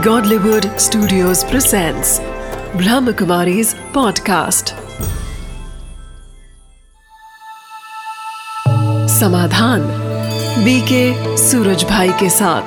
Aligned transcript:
Godlywood 0.00 0.62
Studios 0.62 1.44
presents 1.44 2.20
Brahmakumari's 2.72 3.74
podcast. 3.74 4.72
Samadhan 9.08 9.80
BK 10.64 11.36
Suraj 11.36 11.84
Bhai 11.84 12.08
के 12.08 12.30
साथ। 12.30 12.62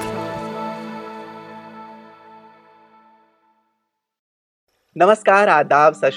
नमस्कार, 4.97 5.49
आदाब, 5.49 5.93
सत 5.93 6.11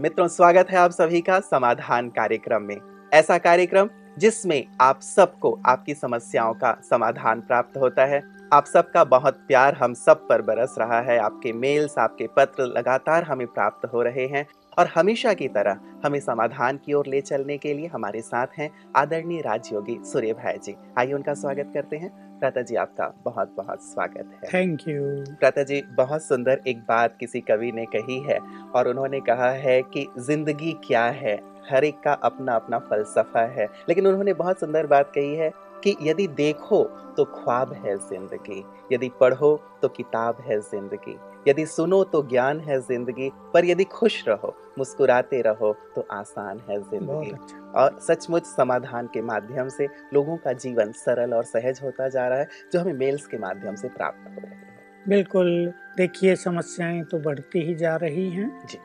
मित्रों, 0.00 0.28
स्वागत 0.28 0.66
है 0.70 0.76
आप 0.76 0.90
सभी 0.90 1.20
का 1.20 1.40
समाधान 1.40 2.08
कार्यक्रम 2.08 2.62
में। 2.62 3.08
ऐसा 3.12 3.38
कार्यक्रम 3.38 3.88
जिसमें 4.18 4.66
आप 4.80 5.00
सबको 5.00 5.62
आपकी 5.66 5.94
समस्याओं 5.94 6.54
का 6.54 6.80
समाधान 6.90 7.40
प्राप्त 7.40 7.76
होता 7.76 8.04
है। 8.04 8.35
आप 8.52 8.64
सबका 8.64 9.02
बहुत 9.04 9.36
प्यार 9.48 9.74
हम 9.74 9.94
सब 9.94 10.26
पर 10.28 10.42
बरस 10.42 10.74
रहा 10.78 11.00
है। 11.00 11.18
आपके 11.18 11.52
मेल्स 11.52 11.96
आपके 11.98 12.26
पत्र 12.36 12.64
लगातार 12.66 13.24
हमें 13.24 13.46
प्राप्त 13.46 13.86
हो 13.92 14.02
रहे 14.02 14.26
हैं 14.26 14.46
और 14.78 14.88
हमेशा 14.94 15.32
की 15.34 15.48
तरह 15.48 15.80
हमें 16.04 16.18
समाधान 16.20 16.76
की 16.76 16.92
ओर 16.92 17.06
ले 17.06 17.20
चलने 17.20 17.56
के 17.58 17.72
लिए 17.74 17.86
हमारे 17.86 18.20
साथ 18.20 18.58
हैं 18.58 18.70
आदरणीय 18.96 19.40
राजयोगी 19.40 19.98
सूर्य 20.04 20.32
भाई 20.34 20.58
जी। 20.64 20.74
आइए 20.98 21.12
उनका 21.12 21.34
स्वागत 21.34 21.70
करते 21.74 21.96
हैं। 21.96 22.10
प्राता 22.38 22.62
जी 22.62 22.76
आपका 22.76 23.12
बहुत 23.24 23.54
बहुत 23.56 23.82
स्वागत 23.82 24.30
है। 24.34 24.48
थैंक 24.54 24.88
यू 24.88 25.02
प्राता 25.40 25.62
जी 25.62 25.82
बहुत 25.96 26.22
सुंदर 26.22 26.60
एक 26.66 26.78
बात 26.78 27.16
किसी 27.20 27.40
कवि 27.40 27.72
ने 27.72 27.84
कही 27.86 28.20
है 28.20 28.38
और 28.74 28.88
उन्होंने 28.88 29.20
कहा 29.20 29.50
है 29.50 29.80
कि 29.84 30.06
ज़िंदगी 30.18 30.72
क्या 30.86 31.04
है? 31.04 31.38
हर 31.70 31.84
एक 31.84 32.00
का 32.00 32.12
अपना 32.24 32.54
अपना 32.54 32.78
फलसफा 32.80 33.46
है। 33.52 33.68
लेकिन 33.88 34.06
उन्होंने 34.06 34.34
बहुत 34.34 34.60
सुंदर 34.60 34.86
बात 34.86 35.12
कही 35.14 35.34
है 35.34 35.50
कि 35.84 35.96
यदि 36.02 36.26
देखो 36.36 36.82
तो 37.16 37.24
ख्वाब 37.26 37.72
है 37.84 37.96
ज़िंदगी 37.98 38.64
यदि 38.92 39.08
पढ़ो 39.20 39.54
तो 39.82 39.88
किताब 39.88 40.40
है 40.46 40.58
ज़िंदगी 40.60 41.16
यदि 41.48 41.66
सुनो 41.66 42.02
तो 42.04 42.22
ज्ञान 42.22 42.60
है 42.60 42.80
ज़िंदगी 42.80 43.30
पर 43.54 43.64
यदि 43.64 43.84
खुश 43.84 44.22
रहो 44.28 44.54
मुस्कुराते 44.78 45.40
रहो 45.42 45.72
तो 45.96 46.06
आसान 46.12 46.60
है 46.70 46.80
ज़िंदगी। 46.80 47.30
अच्छा। 47.30 47.58
और 47.76 47.98
सचमुच 48.00 48.46
समाधान 48.46 49.06
के 49.06 49.22
माध्यम 49.22 49.68
से 49.68 49.88
लोगों 50.14 50.36
का 50.36 50.52
जीवन 50.54 50.92
सरल 50.96 51.34
और 51.34 51.44
सहज 51.44 51.80
होता 51.82 52.08
जा 52.08 52.26
रहा 52.28 52.38
है 52.38 52.48
जो 52.72 52.80
हमें 52.80 52.92
मेल्स 52.94 53.26
के 53.26 53.38
माध्यम 53.38 53.74
से 53.74 53.88
प्राप्त 53.88 54.28
हो 54.28 54.34
रहे 54.36 54.50
हैं। 54.50 55.08
बिल्कुल 55.08 55.72
देखिए 55.96 56.36
समस्याएँ 56.36 57.02
तो 57.02 57.18
बढ़ती 57.20 57.66
ही 57.66 57.74
जा 57.74 57.96
रही 57.96 58.28
हैं। 58.30 58.50
जी। 58.66 58.78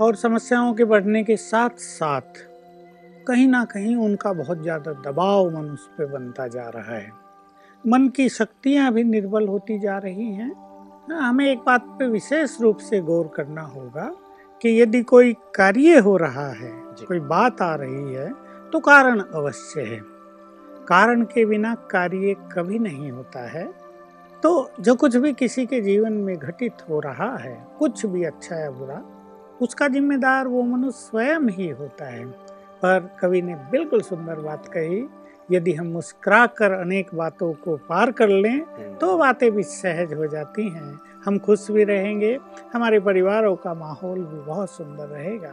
और 0.00 0.16
समस्याओं 0.16 0.72
के 0.74 0.84
बढ़ने 0.84 1.22
के 1.24 1.36
साथ 1.36 1.78
साथ 1.78 2.38
कहीं 3.26 3.46
ना 3.48 3.64
कहीं 3.64 3.94
उनका 3.96 4.32
बहुत 4.32 4.62
ज़्यादा 4.62 4.92
दबाव 5.02 5.50
मनुष्य 5.50 5.90
पे 5.98 6.06
बनता 6.06 6.46
जा 6.48 6.68
रहा 6.68 6.94
है। 6.94 7.10
मन 7.84 8.08
की 8.08 8.28
शक्तियाँ 8.28 8.92
भी 8.92 9.04
निर्बल 9.04 9.46
होती 9.48 9.78
जा 9.78 9.98
रही 9.98 10.32
हैं। 10.34 10.52
हमें 11.12 11.44
एक 11.46 11.58
बात 11.58 11.84
पे 11.98 12.06
विशेष 12.08 12.60
रूप 12.60 12.78
से 12.80 13.00
गौर 13.00 13.30
करना 13.36 13.62
होगा 13.64 14.10
कि 14.60 14.80
यदि 14.80 15.02
कोई 15.02 15.32
कार्य 15.54 15.98
हो 15.98 16.16
रहा 16.16 16.48
है 16.52 16.72
कोई 17.00 17.20
बात 17.28 17.62
आ 17.62 17.74
रही 17.74 18.14
है 18.14 18.30
तो 18.72 18.78
कारण 18.80 19.20
अवश्य 19.20 19.82
है। 19.82 20.00
कारण 20.88 21.22
के 21.24 21.44
बिना 21.46 21.74
कार्य 21.90 22.34
कभी 22.52 22.78
नहीं 22.78 23.10
होता 23.10 23.48
है। 23.50 23.64
तो 24.42 24.70
जो 24.80 24.94
कुछ 24.94 25.16
भी 25.16 25.32
किसी 25.32 25.64
के 25.66 25.80
जीवन 25.80 26.12
में 26.12 26.36
घटित 26.36 26.88
हो 26.88 27.00
रहा 27.00 27.36
है 27.36 27.56
कुछ 27.78 28.04
भी 28.06 28.24
अच्छा 28.24 28.56
या 28.56 28.70
बुरा 28.70 29.02
उसका 29.62 29.88
जिम्मेदार 29.88 30.46
वो 30.46 30.62
मनुष्य 30.62 30.98
स्वयं 31.00 31.48
ही 31.48 31.68
होता 31.70 32.04
है। 32.04 32.24
पर 32.82 33.10
कवि 33.20 33.42
ने 33.42 33.54
बिल्कुल 33.54 34.00
सुंदर 34.00 34.34
बात 34.34 34.66
कही 34.66 35.06
यदि 35.52 35.72
हम 35.72 35.86
मुस्कुरा 35.86 36.46
कर 36.46 36.72
अनेक 36.72 37.14
बातों 37.14 37.52
को 37.52 37.76
पार 37.76 38.10
कर 38.10 38.28
लें 38.28 38.56
हम्म, 38.56 38.94
तो 38.94 39.16
बातें 39.18 39.50
भी 39.52 39.62
सहज 39.62 40.12
हो 40.12 40.26
जाती 40.26 40.68
हैं। 40.68 40.98
हम 41.24 41.38
खुश 41.38 41.70
भी 41.70 41.84
रहेंगे 41.84 42.38
हमारे 42.74 43.00
परिवारों 43.00 43.56
का 43.56 43.74
माहौल 43.74 44.18
भी 44.18 44.40
बहुत 44.40 44.70
सुंदर 44.70 45.06
रहेगा। 45.06 45.52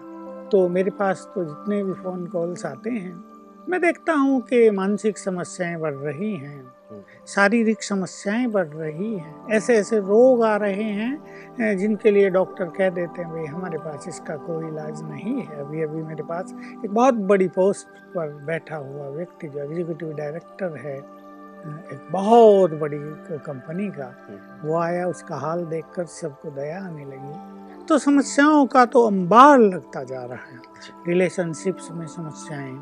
तो 0.51 0.67
मेरे 0.69 0.91
पास 0.91 1.31
तो 1.35 1.43
जितने 1.45 1.83
भी 1.83 1.93
फ़ोन 1.93 2.25
कॉल्स 2.25 2.65
आते 2.65 2.89
हैं 2.89 3.23
मैं 3.69 3.81
देखता 3.81 4.13
हूँ 4.13 4.41
कि 4.41 4.69
मानसिक 4.69 5.17
समस्याएँ 5.17 5.77
बढ़ 5.77 5.93
रही 5.93 6.35
हैं। 6.35 6.76
शारीरिक 7.27 7.83
समस्याएँ 7.83 8.45
बढ़ 8.47 8.67
रही 8.67 9.13
हैं। 9.15 9.47
ऐसे 9.51 9.75
ऐसे 9.77 9.97
रोग 9.99 10.43
आ 10.43 10.55
रहे 10.57 10.83
हैं 10.83 11.77
जिनके 11.77 12.11
लिए 12.11 12.29
डॉक्टर 12.29 12.65
कह 12.77 12.89
देते 12.89 13.21
हैं 13.21 13.31
भाई 13.31 13.45
हमारे 13.45 13.77
पास 13.77 14.07
इसका 14.07 14.35
कोई 14.37 14.67
इलाज 14.67 15.01
नहीं 15.03 15.41
है। 15.41 15.59
अभी 15.59 15.81
अभी 15.83 16.03
मेरे 16.03 16.23
पास 16.23 16.53
एक 16.85 16.89
बहुत 16.91 17.13
बड़ी 17.29 17.47
पोस्ट 17.47 17.87
पर 18.15 18.33
बैठा 18.45 18.75
हुआ 18.77 19.07
व्यक्ति 19.09 19.47
जो 19.47 19.63
एग्जीक्यूटिव 19.63 20.13
डायरेक्टर 20.13 20.77
है 20.77 20.97
एक 20.97 22.07
बहुत 22.11 22.73
बड़ी 22.79 22.97
कंपनी 23.45 23.87
का। 23.89 24.13
वो 24.63 24.77
आया 24.79 25.07
उसका 25.07 25.35
हाल 25.35 25.65
देखकर 25.65 26.05
सबको 26.05 26.51
दया 26.51 26.83
आने 26.85 27.05
लगी। 27.05 27.85
तो 27.85 27.97
समस्याओं 27.97 28.65
का 28.65 28.85
तो 28.85 29.05
अंबार 29.07 29.59
लगता 29.59 30.03
जा 30.03 30.23
रहा 30.23 30.45
है। 30.45 30.59
रिलेशनशिप्स 31.07 31.91
में 31.91 32.05
समस्याएँ 32.07 32.77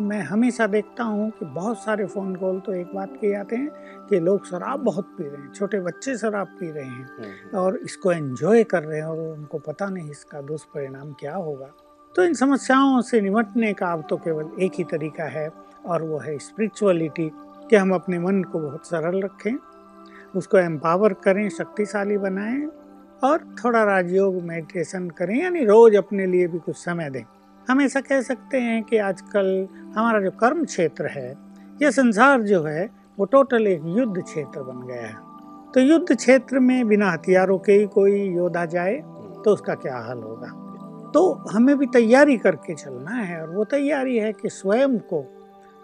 मैं 0.00 0.20
हमेशा 0.20 0.66
देखता 0.66 1.04
हूँ 1.04 1.30
कि 1.30 1.44
बहुत 1.44 1.78
सारे 1.84 2.06
फ़ोन 2.06 2.34
कॉल 2.36 2.58
तो 2.60 2.72
एक 2.74 2.94
बात 2.94 3.12
के 3.20 3.34
आते 3.34 3.56
हैं 3.56 4.06
कि 4.08 4.18
लोग 4.20 4.46
शराब 4.46 4.80
बहुत 4.80 5.04
पी 5.18 5.24
रहे 5.24 5.42
हैं 5.42 5.52
छोटे 5.52 5.80
बच्चे 5.80 6.16
शराब 6.18 6.46
पी 6.60 6.70
रहे 6.70 6.84
हैं 6.84 7.04
हम्म, 7.18 7.58
और 7.58 7.76
इसको 7.76 8.12
एंजॉय 8.12 8.64
कर 8.64 8.82
रहे 8.82 8.98
हैं 8.98 9.06
और 9.06 9.18
उनको 9.18 9.58
पता 9.58 9.88
नहीं 9.88 10.10
इसका 10.10 10.40
दुष्परिणाम 10.40 11.12
क्या 11.12 11.34
होगा। 11.34 11.70
तो 12.14 12.24
इन 12.24 12.34
समस्याओं 12.34 13.00
से 13.00 13.20
निपटने 13.20 13.72
का 13.72 13.92
अब 13.92 14.06
तो 14.10 14.16
केवल 14.16 14.62
एक 14.62 14.72
ही 14.78 14.84
तरीका 14.84 15.24
है 15.24 15.48
और 15.86 16.02
वो 16.02 16.18
है 16.18 16.38
स्पिरिचुअलिटी 16.38 17.30
कि 17.70 17.76
हम 17.76 17.94
अपने 17.94 18.18
मन 18.18 18.42
को 18.42 18.58
बहुत 18.58 18.86
सरल 18.86 19.20
रखें 19.22 19.54
उसको 20.36 20.58
एम्पावर 20.58 21.12
करें 21.12 21.48
शक्तिशाली 21.48 22.18
बनाएँ 22.18 22.66
और 23.24 23.44
थोड़ा 23.64 23.82
राजयोग 23.84 24.42
मेडिटेशन 24.42 25.08
करें 25.10 25.40
यानी 25.42 25.64
रोज 25.64 25.96
अपने 25.96 26.26
लिए 26.26 26.46
भी 26.46 26.58
कुछ 26.58 26.76
समय 26.76 27.10
दें। 27.10 27.24
हम 27.70 27.80
ऐसा 27.80 28.00
कह 28.00 28.20
सकते 28.22 28.60
हैं 28.60 28.82
कि 28.82 28.96
आजकल 28.96 29.46
हमारा 29.96 30.20
जो 30.20 30.30
कर्म 30.30 30.64
क्षेत्र 30.64 31.06
है 31.06 31.34
यह 31.82 31.90
संसार 31.90 32.42
जो 32.42 32.62
है, 32.62 32.88
वो 33.18 33.24
टोटल 33.24 33.66
एक 33.66 33.82
युद्ध 33.84 34.22
क्षेत्र 34.22 34.62
बन 34.62 34.86
गया 34.86 35.02
है। 35.02 35.16
तो 35.74 35.80
युद्ध 35.80 36.16
क्षेत्र 36.16 36.58
में 36.58 36.86
बिना 36.88 37.10
हथियारों 37.12 37.58
के 37.58 37.72
ही 37.72 37.86
कोई 37.86 38.20
योद्धा 38.28 38.64
जाए 38.64 38.94
तो 39.44 39.52
उसका 39.52 39.74
क्या 39.74 39.96
हाल 39.96 40.18
होगा? 40.18 40.48
तो 41.14 41.32
हमें 41.52 41.76
भी 41.78 41.86
तैयारी 41.86 42.36
करके 42.36 42.74
चलना 42.74 43.10
है, 43.10 43.40
और 43.42 43.50
वो 43.50 43.64
तैयारी 43.64 44.16
है 44.18 44.32
कि 44.32 44.48
स्वयं 44.48 44.98
को 44.98 45.24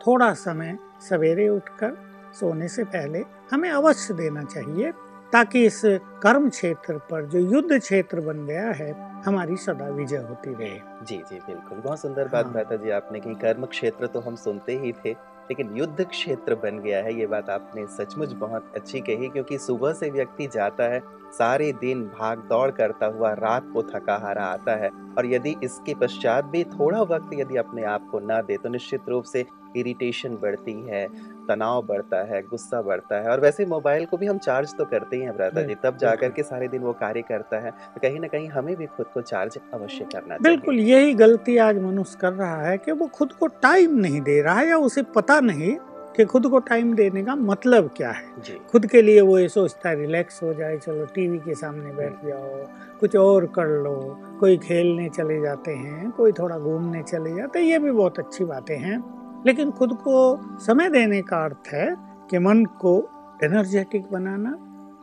थोड़ा 0.06 0.32
समय 0.34 0.76
सवेरे 1.08 1.48
उठकर, 1.48 1.96
सोने 2.40 2.68
से 2.68 2.84
पहले 2.84 3.24
हमें 3.52 3.70
अवश्य 3.70 4.14
देना 4.14 4.42
चाहिए, 4.44 4.92
ताकि 5.32 5.64
इस 5.66 5.80
कर्म 6.22 6.48
क्षेत्र 6.48 6.94
पर 7.10 7.26
जो 7.26 7.38
युद्ध 7.38 7.78
क्षेत्र 7.78 8.20
बन 8.20 8.46
गया 8.46 8.70
है 8.70 8.92
हमारी 9.24 9.56
सदा 9.56 9.88
विजय 9.88 10.16
होती 10.16 10.54
रहे। 10.54 10.80
जी 11.04 11.16
जी 11.16 11.38
बिल्कुल। 11.38 11.78
बहुत 11.78 12.00
सुंदर 12.00 12.28
बात 12.28 12.44
हाँ। 12.44 12.54
बात 12.54 12.72
जी 12.72 12.90
आपने 12.90 13.20
की। 13.20 13.34
कर्म 13.34 13.66
क्षेत्र 13.66 14.06
तो 14.06 14.20
हम 14.20 14.36
सुनते 14.36 14.78
ही 14.78 14.92
थे 14.92 15.10
लेकिन 15.50 15.76
युद्ध 15.76 16.04
क्षेत्र 16.04 16.54
बन 16.54 16.78
गया 16.78 17.02
है 17.02 17.14
ये 17.14 17.26
बात 17.26 17.50
आपने 17.50 17.86
सचमुच 17.86 18.32
बहुत 18.32 18.72
अच्छी 18.76 19.00
कही 19.00 19.28
क्योंकि 19.28 19.58
सुबह 19.58 19.92
से 19.92 20.10
व्यक्ति 20.10 20.46
जाता 20.46 20.84
है 20.84 21.02
सारे 21.32 21.72
दिन 21.72 22.02
भाग 22.10 22.38
दौड़ 22.48 22.70
करता 22.70 23.06
हुआ 23.08 23.32
रात 23.34 23.70
को 23.72 23.82
थका 23.84 24.16
हारा 24.16 24.44
आता 24.44 24.74
है। 24.76 24.90
और 25.18 25.26
यदि 25.26 25.54
इसके 25.64 25.94
पश्चात 25.94 26.44
भी 26.44 26.64
थोड़ा 26.68 27.02
वक्त 27.04 27.30
यदि 27.34 27.56
अपने 27.56 27.84
आप 27.86 28.08
को 28.10 28.20
ना 28.20 28.40
दे 28.42 28.56
तो 28.56 28.68
निश्चित 28.68 29.08
रूप 29.08 29.24
से 29.24 29.44
इरिटेशन 29.76 30.36
बढ़ती 30.36 30.72
है 30.82 31.06
तनाव 31.48 31.82
बढ़ता 31.86 32.22
है 32.24 32.40
गुस्सा 32.42 32.80
बढ़ता 32.82 33.16
है। 33.16 33.30
और 33.30 33.40
वैसे 33.40 33.66
मोबाइल 33.66 34.04
को 34.06 34.16
भी 34.16 34.26
हम 34.26 34.38
चार्ज 34.38 34.74
तो 34.78 34.84
करते 34.84 35.16
ही 35.16 35.22
हैं 35.22 35.34
भ्राता 35.36 35.62
जी 35.62 35.74
तब 35.74 35.96
जाकर 35.96 36.20
बिल्कुल। 36.20 36.36
के 36.36 36.42
सारे 36.42 36.68
दिन 36.68 36.82
वो 36.82 36.92
कार्य 36.92 37.22
करता 37.22 37.58
है। 37.58 37.70
तो 37.70 38.00
कहीं 38.02 38.20
ना 38.20 38.26
कहीं 38.26 38.48
हमें 38.48 38.74
भी 38.76 38.86
खुद 38.86 39.06
को 39.06 39.20
चार्ज 39.22 39.58
अवश्य 39.74 40.04
करना 40.04 40.36
चाहिए। 40.36 40.56
बिल्कुल 40.56 40.78
यही 40.80 41.14
गलती 41.14 41.56
आज 41.58 41.78
मनुष्य 41.78 42.18
कर 42.20 42.32
रहा 42.32 42.62
है 42.62 42.76
कि 42.78 42.92
वो 42.92 43.06
खुद 43.08 43.32
को 43.32 43.46
टाइम 43.62 43.96
नहीं 43.96 44.20
दे 44.20 44.40
रहा 44.42 44.54
है 44.54 44.68
या 44.68 44.76
उसे 44.78 45.02
पता 45.14 45.38
नहीं 45.40 45.76
कि 46.16 46.24
खुद 46.24 46.46
को 46.48 46.58
टाइम 46.58 46.94
देने 46.94 47.22
का 47.24 47.34
मतलब 47.34 47.90
क्या 47.96 48.10
है? 48.10 48.24
जी। 48.44 48.60
खुद 48.72 48.86
के 48.86 49.02
लिए 49.02 49.20
वो 49.20 49.38
ये 49.38 49.48
सोचता 49.48 49.88
है 49.88 49.96
रिलैक्स 49.96 50.42
हो 50.42 50.54
जाए 50.54 50.76
चलो 50.78 51.04
टीवी 51.04 51.38
के 51.38 51.54
सामने 51.54 51.92
बैठ 51.92 52.12
जाओ 52.26 52.64
कुछ 53.00 53.16
और 53.16 53.46
कर 53.46 53.82
लो 53.82 53.94
कोई 54.40 54.56
खेलने 54.56 55.08
चले 55.08 55.40
जाते 55.40 55.72
हैं 55.72 56.10
कोई 56.10 56.32
थोड़ा 56.32 56.58
घूमने 56.58 57.02
चले 57.02 57.34
जाते 57.34 57.58
हैं। 57.58 57.66
ये 57.66 57.78
भी 57.78 57.90
बहुत 57.90 58.18
अच्छी 58.18 58.44
बातें 58.44 58.78
हैं। 58.78 58.98
लेकिन 59.46 59.70
खुद 59.70 59.92
को 59.92 60.40
समय 60.58 60.90
देने 60.90 61.22
का 61.22 61.44
अर्थ 61.44 61.68
है 61.68 61.96
कि 62.30 62.38
मन 62.38 62.64
को 62.64 63.10
एनर्जेटिक 63.44 64.10
बनाना 64.12 64.50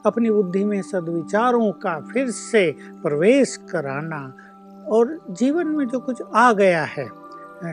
अपनी 0.05 0.31
बुद्धि 0.31 0.65
में 0.65 0.81
सदविचारों 0.81 1.71
का 1.71 1.99
फिर 2.13 2.29
से 2.29 2.75
प्रवेश 3.01 3.57
कराना 3.71 4.33
और 4.87 5.19
जीवन 5.31 5.67
में 5.67 5.87
जो 5.87 5.99
कुछ 5.99 6.21
आ 6.35 6.53
गया 6.53 6.83
है 6.83 7.09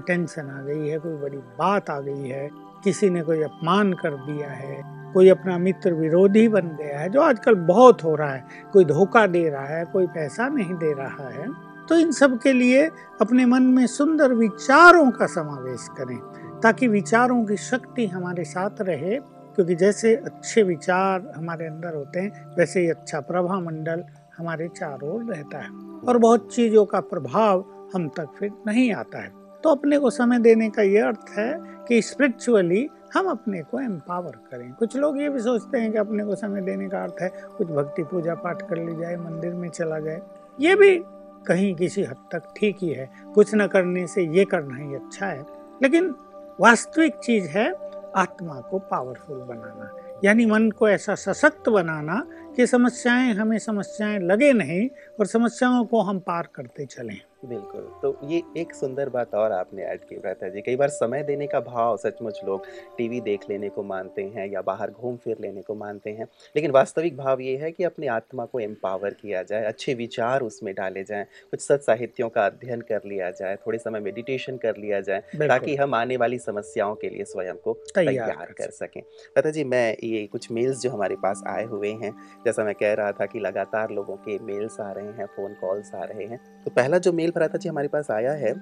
टेंशन 0.06 0.50
आ 0.50 0.62
गई 0.62 0.88
है 0.88 0.98
कोई 0.98 1.12
बड़ी 1.12 1.38
बात 1.38 1.90
आ 1.90 2.00
गई 2.00 2.28
है 2.28 2.63
किसी 2.84 3.10
ने 3.10 3.22
कोई 3.22 3.42
अपमान 3.42 3.92
कर 3.94 4.14
दिया 4.16 4.50
है, 4.50 4.82
कोई 5.14 5.28
अपना 5.28 5.58
मित्र 5.58 5.92
विरोधी 5.94 6.46
बन 6.48 6.68
गया 6.78 6.98
है, 7.00 7.08
जो 7.10 7.20
आजकल 7.22 7.54
बहुत 7.66 8.04
हो 8.04 8.14
रहा 8.16 8.30
है, 8.30 8.44
कोई 8.72 8.84
धोखा 8.84 9.26
दे 9.26 9.48
रहा 9.48 9.66
है, 9.66 9.84
कोई 9.84 10.06
पैसा 10.08 10.48
नहीं 10.48 10.74
दे 10.74 10.92
रहा 10.94 11.28
है 11.30 11.52
तो 11.88 11.96
इन 11.98 12.12
सब 12.12 12.38
के 12.40 12.52
लिए 12.52 12.84
अपने 13.20 13.44
मन 13.46 13.62
में 13.68 13.86
सुंदर 13.86 14.32
विचारों 14.34 15.10
का 15.10 15.26
समावेश 15.26 15.86
करें, 15.98 16.16
ताकि 16.60 16.88
विचारों 16.88 17.44
की 17.44 17.56
शक्ति 17.56 18.06
हमारे 18.06 18.44
साथ 18.44 18.80
रहे, 18.80 19.18
क्योंकि 19.56 19.74
जैसे 19.74 20.14
अच्छे 20.16 20.62
विचार 20.62 21.32
हमारे 21.36 21.66
अंदर 21.66 21.94
होते 21.94 22.20
हैं, 22.20 22.54
वैसे 22.56 22.80
ही 22.80 22.88
अच्छा 22.90 23.20
प्रभा 23.22 23.58
मंडल 23.60 24.04
हमारे 24.38 24.68
चारों 24.68 25.10
ओर 25.10 25.24
रहता 25.24 25.58
है, 25.58 25.68
और 26.08 26.18
बहुत 26.18 26.54
चीज़ों 26.54 26.84
का 26.84 27.00
प्रभाव 27.02 27.64
हम 27.94 28.08
तक 28.08 28.34
फिर 28.38 28.50
नहीं 28.66 28.92
आता 28.92 29.18
है। 29.18 29.43
तो 29.64 29.70
अपने 29.70 29.98
को 29.98 30.10
समय 30.10 30.38
देने 30.38 30.70
का 30.70 30.82
ये 30.82 30.98
अर्थ 30.98 31.38
है 31.38 31.58
कि 31.88 32.02
स्पिरिचुअली 32.02 32.88
हम 33.14 33.26
अपने 33.26 33.62
को 33.62 33.80
एम्पावर 33.80 34.30
करें। 34.30 34.72
कुछ 34.72 34.96
लोग 34.96 35.20
ये 35.20 35.28
भी 35.28 35.40
सोचते 35.40 35.78
हैं 35.78 35.92
कि 35.92 35.98
अपने 35.98 36.24
को 36.24 36.34
समय 36.34 36.62
देने 36.62 36.88
का 36.88 37.02
अर्थ 37.02 37.16
है 37.22 37.32
कुछ 37.58 37.68
भक्ति 37.68 38.02
पूजा 38.02 38.34
पाठ 38.34 38.62
कर 38.62 38.76
ली 38.76 38.96
जाए, 38.96 39.16
मंदिर 39.16 39.52
में 39.52 39.68
चला 39.68 40.00
जाए। 40.00 40.22
ये 40.60 40.74
भी 40.74 41.04
कहीं 41.46 41.74
किसी 41.74 42.02
हद 42.02 42.16
तक 42.32 42.42
ठीक 42.56 42.76
ही 42.82 42.88
है। 42.88 43.10
कुछ 43.34 43.50
न 43.54 43.66
करने 43.66 44.06
से 44.06 44.22
ये 44.22 44.44
करना 44.44 44.76
ही 44.76 44.94
अच्छा 44.94 45.26
है। 45.26 45.46
लेकिन 45.82 46.14
वास्तविक 46.60 47.14
चीज़ 47.14 47.48
है 47.48 47.74
आत्मा 48.16 48.60
को 48.60 48.78
पावरफुल 48.78 49.38
बनाना। 49.38 49.96
यानी 50.24 50.46
मन 50.46 50.70
को 50.70 50.88
ऐसा 50.88 51.14
सशक्त 51.14 51.68
बनाना 51.68 52.26
कि 52.56 52.66
समस्याएँ 52.66 53.34
हमें 53.34 53.58
समस्याएँ 53.58 54.18
लगे 54.18 54.52
नहीं 54.52 54.88
और 55.20 55.26
समस्याओं 55.26 55.84
को 55.84 56.00
हम 56.00 56.18
पार 56.18 56.48
करते 56.54 56.86
चलें। 56.86 57.20
बिल्कुल। 57.44 57.88
तो 58.02 58.18
ये 58.24 58.42
एक 58.56 58.74
सुंदर 58.74 59.08
बात 59.08 59.34
और 59.34 59.52
आपने 59.52 59.82
ऐड 59.82 60.00
की 60.00 60.16
रहता 60.16 60.48
जी 60.48 60.60
कई 60.60 60.76
बार 60.76 60.88
समय 60.88 61.22
देने 61.22 61.46
का 61.46 61.60
भाव 61.60 61.96
सचमुच 61.96 62.40
लोग 62.44 62.66
टीवी 62.98 63.20
देख 63.20 63.40
लेने 63.50 63.68
को 63.68 63.82
मानते 63.82 64.22
हैं 64.22 64.46
या 64.52 64.62
बाहर 64.62 64.90
घूम 64.90 65.16
फिर 65.16 65.36
लेने 65.40 65.62
को 65.62 65.74
मानते 65.74 66.10
हैं 66.10 66.26
लेकिन 66.56 66.70
वास्तविक 66.70 67.16
भाव 67.16 67.40
ये 67.40 67.56
है 67.56 67.70
कि 67.72 67.84
अपनी 67.84 68.06
आत्मा 68.06 68.44
को 68.44 68.60
एम्पावर 68.60 69.14
किया 69.14 69.42
जाए 69.42 69.64
अच्छे 69.64 69.94
विचार 69.94 70.42
उसमें 70.42 70.74
डाले 70.74 71.04
जाएँ 71.04 71.24
कुछ 71.50 71.60
सत 71.60 71.82
साहित्यों 71.82 72.28
का 72.28 72.46
अध्ययन 72.46 72.80
कर 72.80 73.00
लिया 73.06 73.30
जाए 73.30 73.56
थोड़े 73.56 73.78
समय 73.78 74.00
मेडिटेशन 74.00 74.56
कर 74.56 74.76
लिया 74.76 75.00
जाए 75.00 75.20
ताकि 75.48 75.76
हम 75.76 75.94
आने 75.94 76.16
वाली 76.16 76.38
समस्याओं 76.38 76.94
के 76.94 77.08
लिए 77.08 77.24
स्वयं 77.24 77.56
को 77.64 77.72
तैयार 77.94 78.52
कर 78.58 78.70
सकें। 78.70 79.00
लता 79.38 79.50
जी 79.50 79.64
मैं 79.64 79.96
ये 80.04 80.26
कुछ 80.26 80.50
मेल्स 80.50 80.80
जो 80.80 80.90
हमारे 80.90 81.16
पास 81.16 81.42
आए 81.46 81.64
हुए 81.64 81.92
हैं 81.92 82.12
जैसा 82.44 82.64
मैं 82.64 82.74
कह 82.74 82.92
रहा 82.94 83.12
था 83.12 83.26
कि 83.26 83.40
लगातार 83.40 83.90
लोगों 83.90 84.16
के 84.16 84.38
मेल्स 84.44 84.80
आ 84.80 84.90
रहे 84.92 85.12
हैं 85.12 85.26
फ़ोन 85.26 85.54
कॉल्स 85.54 85.94
आ 85.94 86.04
रहे 86.04 86.24
हैं 86.24 86.38
तो 86.64 86.70
पहला 86.70 86.98
जो 86.98 87.12
मेल 87.12 87.30
भराता 87.34 87.58
जी 87.58 87.68
हमारे 87.68 87.88
पास 87.88 88.10
आया 88.10 88.32
है। 88.32 88.54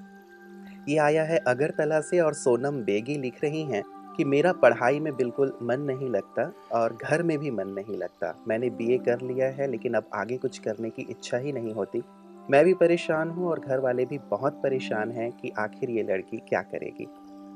ये 0.89 0.97
आया 0.99 1.25
है 1.25 1.39
अगरतला 1.39 2.01
से 2.01 2.21
और 2.21 2.35
सोनम 2.35 2.83
बेगी 2.83 3.19
लिख 3.19 3.45
रही 3.45 3.63
हैं 3.63 3.83
कि 4.17 4.25
मेरा 4.25 4.53
पढ़ाई 4.53 5.01
में 5.01 5.17
बिल्कुल 5.17 5.59
मन 5.63 5.81
नहीं 5.81 6.09
लगता 6.11 6.53
और 6.73 6.99
घर 7.03 7.23
में 7.23 7.39
भी 7.39 7.51
मन 7.51 7.69
नहीं 7.69 7.97
लगता। 7.97 8.45
मैंने 8.49 8.71
बीए 8.71 8.99
कर 8.99 9.21
लिया 9.21 9.47
है, 9.47 9.71
लेकिन 9.71 9.95
अब 9.95 10.05
आगे 10.15 10.37
कुछ 10.37 10.59
करने 10.59 10.91
की 10.91 11.03
इच्छा 11.03 11.37
ही 11.37 11.53
नहीं 11.53 11.75
होती। 11.75 12.03
मैं 12.51 12.65
भी 12.65 12.75
परेशान 12.75 13.31
हूँ 13.31 13.49
और 13.49 13.61
घर 13.61 13.79
वाले 13.79 14.05
भी 14.05 14.19
बहुत 14.19 14.61
परेशान 14.63 15.11
हैं 15.11 15.33
कि 15.33 15.53
आखिर 15.59 15.91
ये 15.91 16.03
लड़की 16.03 16.37
क्या 16.37 16.63
करेगी। 16.63 17.07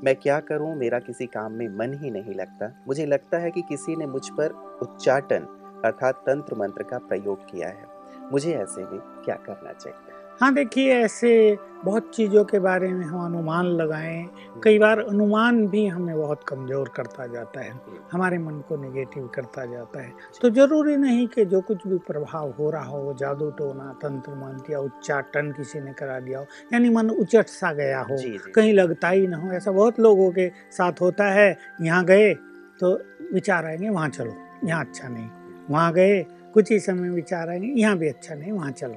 मैं 0.05 0.17
क्या 0.17 0.41
करूँ? 0.41 0.77
मेरा 0.77 0.99
किसी 0.99 1.27
काम 1.27 1.53
में 1.53 1.69
मन 1.69 1.99
ही 2.05 2.11
नहीं 2.11 2.35
लगता। 2.35 2.85
मुझे 2.89 3.07
लगता 3.07 3.39
है 3.39 3.51
कि 3.51 3.63
किसी 3.63 3.97
ने 3.97 4.07
मुझ 4.07 4.29
पर 4.29 4.79
उच्चाटन 4.83 5.47
अर्थात 5.85 6.15
तंत्र 6.15 6.57
मंत्र 6.57 6.83
का 6.83 6.99
प्रयोग 6.99 7.45
किया 7.45 7.69
है। 7.69 7.85
मुझे 8.33 8.53
ऐसे 8.53 8.81
में 8.81 9.01
क्या 9.25 9.35
करना 9.35 9.73
चाहिए? 9.73 10.16
हाँ 10.41 10.53
देखिए 10.55 10.95
ऐसे 10.95 11.57
बहुत 11.85 12.11
चीज़ों 12.15 12.45
के 12.45 12.59
बारे 12.59 12.89
में 12.89 13.05
हम 13.07 13.25
अनुमान 13.25 13.67
लगाएँ। 13.67 14.27
कई 14.65 14.79
बार 14.79 14.99
अनुमान 14.99 15.67
भी 15.69 15.87
हमें 15.87 16.17
बहुत 16.17 16.45
कमज़ोर 16.49 16.89
करता 16.97 17.27
जाता 17.27 17.61
है। 17.61 17.73
हमारे 18.13 18.39
मन 18.39 18.59
को 18.69 18.77
नेगेटिव 18.77 19.27
करता 19.35 19.65
जाता 19.67 20.03
है। 20.03 20.13
तो 20.43 20.51
ज़रूरी 20.51 20.97
नहीं 20.97 21.27
कि 21.29 21.45
जो 21.45 21.61
कुछ 21.61 21.87
भी 21.87 21.99
प्रभाव 22.07 22.51
हो 22.59 22.71
रहा 22.71 22.85
हो 22.85 22.99
वो 22.99 23.15
जादू 23.15 23.51
टोना 23.51 23.93
तंत्र 24.03 24.35
मंत्र 24.35 24.73
या 24.73 24.81
उच्चाटन 24.81 25.51
किसी 25.53 25.81
ने 25.81 25.93
करा 25.93 26.19
दिया 26.21 26.39
हो 26.39 26.47
यानी 26.73 26.89
मन 26.89 27.11
उचट 27.11 27.47
सा 27.49 27.73
गया 27.73 28.01
हो 28.01 28.17
जी, 28.17 28.31
जी। 28.31 28.53
कहीं 28.53 28.73
लगता 28.75 29.09
ही 29.09 29.27
ना 29.27 29.37
हो 29.37 29.53
ऐसा 29.53 29.73
बहुत 29.73 30.01
लोगों 30.01 30.31
के 30.31 30.49
साथ 30.73 31.01
होता 31.01 31.31
है। 31.31 31.51
यहाँ 31.83 32.05
गए 32.05 32.33
तो 32.81 32.95
विचार 33.33 33.67
आएँगे 33.67 33.89
वहाँ 33.89 34.09
चलो 34.09 34.37
यहाँ 34.65 34.85
अच्छा 34.85 35.09
नहीं। 35.09 35.29
वहाँ 35.71 35.93
गए 35.93 36.23
कुछ 36.55 36.71
ही 36.73 36.79
समय 36.81 37.09
विचार 37.11 37.49
आएँगे 37.49 37.69
यहाँ 37.81 37.97
भी 37.99 38.09
अच्छा 38.09 38.35
नहीं 38.35 38.53
वहाँ 38.53 38.71
चलो। 38.73 38.97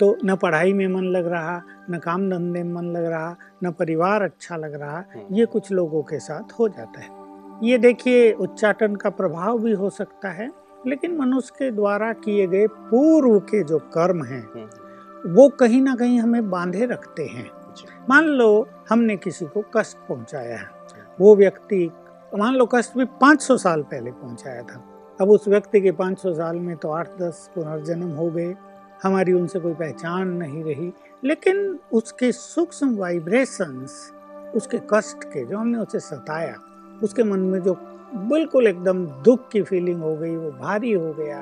तो 0.00 0.16
न 0.24 0.36
पढ़ाई 0.36 0.72
में 0.72 0.86
मन 0.88 1.04
लग 1.04 1.26
रहा 1.26 1.62
न 1.90 1.98
काम 1.98 2.30
धंधे 2.30 2.62
में 2.62 2.72
मन 2.74 2.84
लग 2.84 3.04
रहा 3.04 3.36
न 3.64 3.70
परिवार 3.70 4.22
अच्छा 4.22 4.56
लग 4.56 4.74
रहा 4.74 5.04
हम्म। 5.14 5.34
ये 5.34 5.46
कुछ 5.46 5.72
लोगों 5.72 6.02
के 6.02 6.18
साथ 6.18 6.52
हो 6.58 6.68
जाता 6.68 7.00
है। 7.00 7.08
ये 7.68 7.78
देखिए 7.78 8.32
उच्चाटन 8.32 8.96
का 8.96 9.10
प्रभाव 9.10 9.58
भी 9.58 9.72
हो 9.72 9.90
सकता 9.90 10.30
है 10.30 10.50
लेकिन 10.86 11.16
मनुष्य 11.16 11.54
के 11.58 11.70
द्वारा 11.70 12.12
किए 12.12 12.46
गए 12.46 12.66
पूर्व 12.66 13.38
के 13.40 13.62
जो 13.64 13.78
कर्म 13.78 14.24
हैं 14.24 14.42
हम्म। 14.42 15.32
वो 15.34 15.48
कहीं 15.48 15.82
ना 15.82 15.94
कहीं 15.94 16.20
हमें 16.20 16.50
बांधे 16.50 16.86
रखते 16.86 17.24
हैं। 17.26 17.50
मान 18.08 18.24
लो 18.24 18.68
हमने 18.90 19.16
किसी 19.16 19.44
को 19.44 19.64
कष्ट 19.76 19.96
पहुँचाया 19.96 20.56
है। 20.58 20.66
वो 21.20 21.36
व्यक्ति 21.36 21.90
मान 22.38 22.54
लो 22.54 22.66
कष्ट 22.66 22.96
भी 22.98 23.04
500 23.04 23.56
साल 23.56 23.82
पहले 23.82 24.10
पहुँचाया 24.10 24.62
था। 24.62 24.84
अब 25.20 25.30
उस 25.30 25.48
व्यक्ति 25.48 25.80
के 25.80 25.92
500 25.92 26.34
साल 26.34 26.56
में 26.56 26.76
तो 26.76 26.90
आठ 26.90 27.08
दस 27.18 27.50
पुनर्जन्म 27.54 28.10
हो 28.10 28.30
गए। 28.30 28.54
हमारी 29.02 29.32
उनसे 29.32 29.60
कोई 29.60 29.74
पहचान 29.74 30.28
नहीं 30.28 30.62
रही, 30.64 30.92
लेकिन 31.24 31.78
उसके 31.92 32.32
सूक्ष्म 32.32 32.96
वाइब्रेशंस 32.96 34.12
उसके 34.56 34.78
कष्ट 34.90 35.24
के 35.24 35.44
जो 35.44 35.58
हमने 35.58 35.78
उसे 35.78 36.00
सताया, 36.00 36.54
उसके 37.02 37.22
मन 37.22 37.40
में 37.40 37.60
जो 37.62 37.74
बिल्कुल 38.14 38.66
एकदम 38.66 39.04
दुख 39.24 39.48
की 39.48 39.62
फीलिंग 39.62 40.02
हो 40.02 40.14
गई, 40.16 40.36
वो 40.36 40.50
भारी 40.50 40.92
हो 40.92 41.12
गया, 41.12 41.40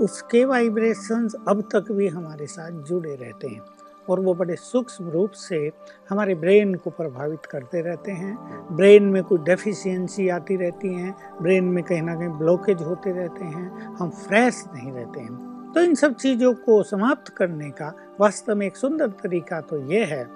उसके 0.00 0.44
वाइब्रेशंस 0.44 1.34
अब 1.48 1.62
तक 1.72 1.92
भी 1.92 2.08
हमारे 2.08 2.46
साथ 2.46 2.82
जुड़े 2.82 3.14
रहते 3.14 3.48
हैं 3.48 3.60
और 4.08 4.20
वो 4.20 4.34
बड़े 4.34 4.56
सूक्ष्म 4.56 5.10
रूप 5.10 5.30
से 5.30 5.70
हमारे 6.10 6.34
ब्रेन 6.34 6.74
को 6.74 6.90
प्रभावित 6.90 7.46
करते 7.46 7.80
रहते 7.82 8.12
हैं। 8.12 8.36
ब्रेन 8.72 9.04
में 9.04 9.22
कोई 9.22 9.38
डेफिशिएंसी 9.38 10.28
आती 10.28 10.56
रहती 10.56 10.94
हैं 10.94 11.14
ब्रेन 11.42 11.64
में 11.64 11.82
कहीं 11.84 12.02
ना 12.02 12.14
कहीं 12.14 12.28
ब्लॉकेज 12.28 12.82
होते 12.82 13.12
रहते 13.12 13.44
हैं, 13.44 13.70
हम 13.96 14.10
फ्रेश 14.10 14.64
नहीं 14.74 14.92
रहते 14.92 15.20
हैं। 15.20 15.53
तो 15.74 15.80
इन 15.80 15.94
सब 15.94 16.14
चीज़ों 16.14 16.54
को 16.54 16.82
समाप्त 16.82 17.28
करने 17.28 17.70
का 17.70 18.16
वास्तव 18.20 18.54
में 18.54 18.66
एक 18.66 18.76
सुंदर 18.76 19.08
तरीका 19.08 19.60
तो 19.60 19.76
ये 19.78 20.04
है 20.04 20.26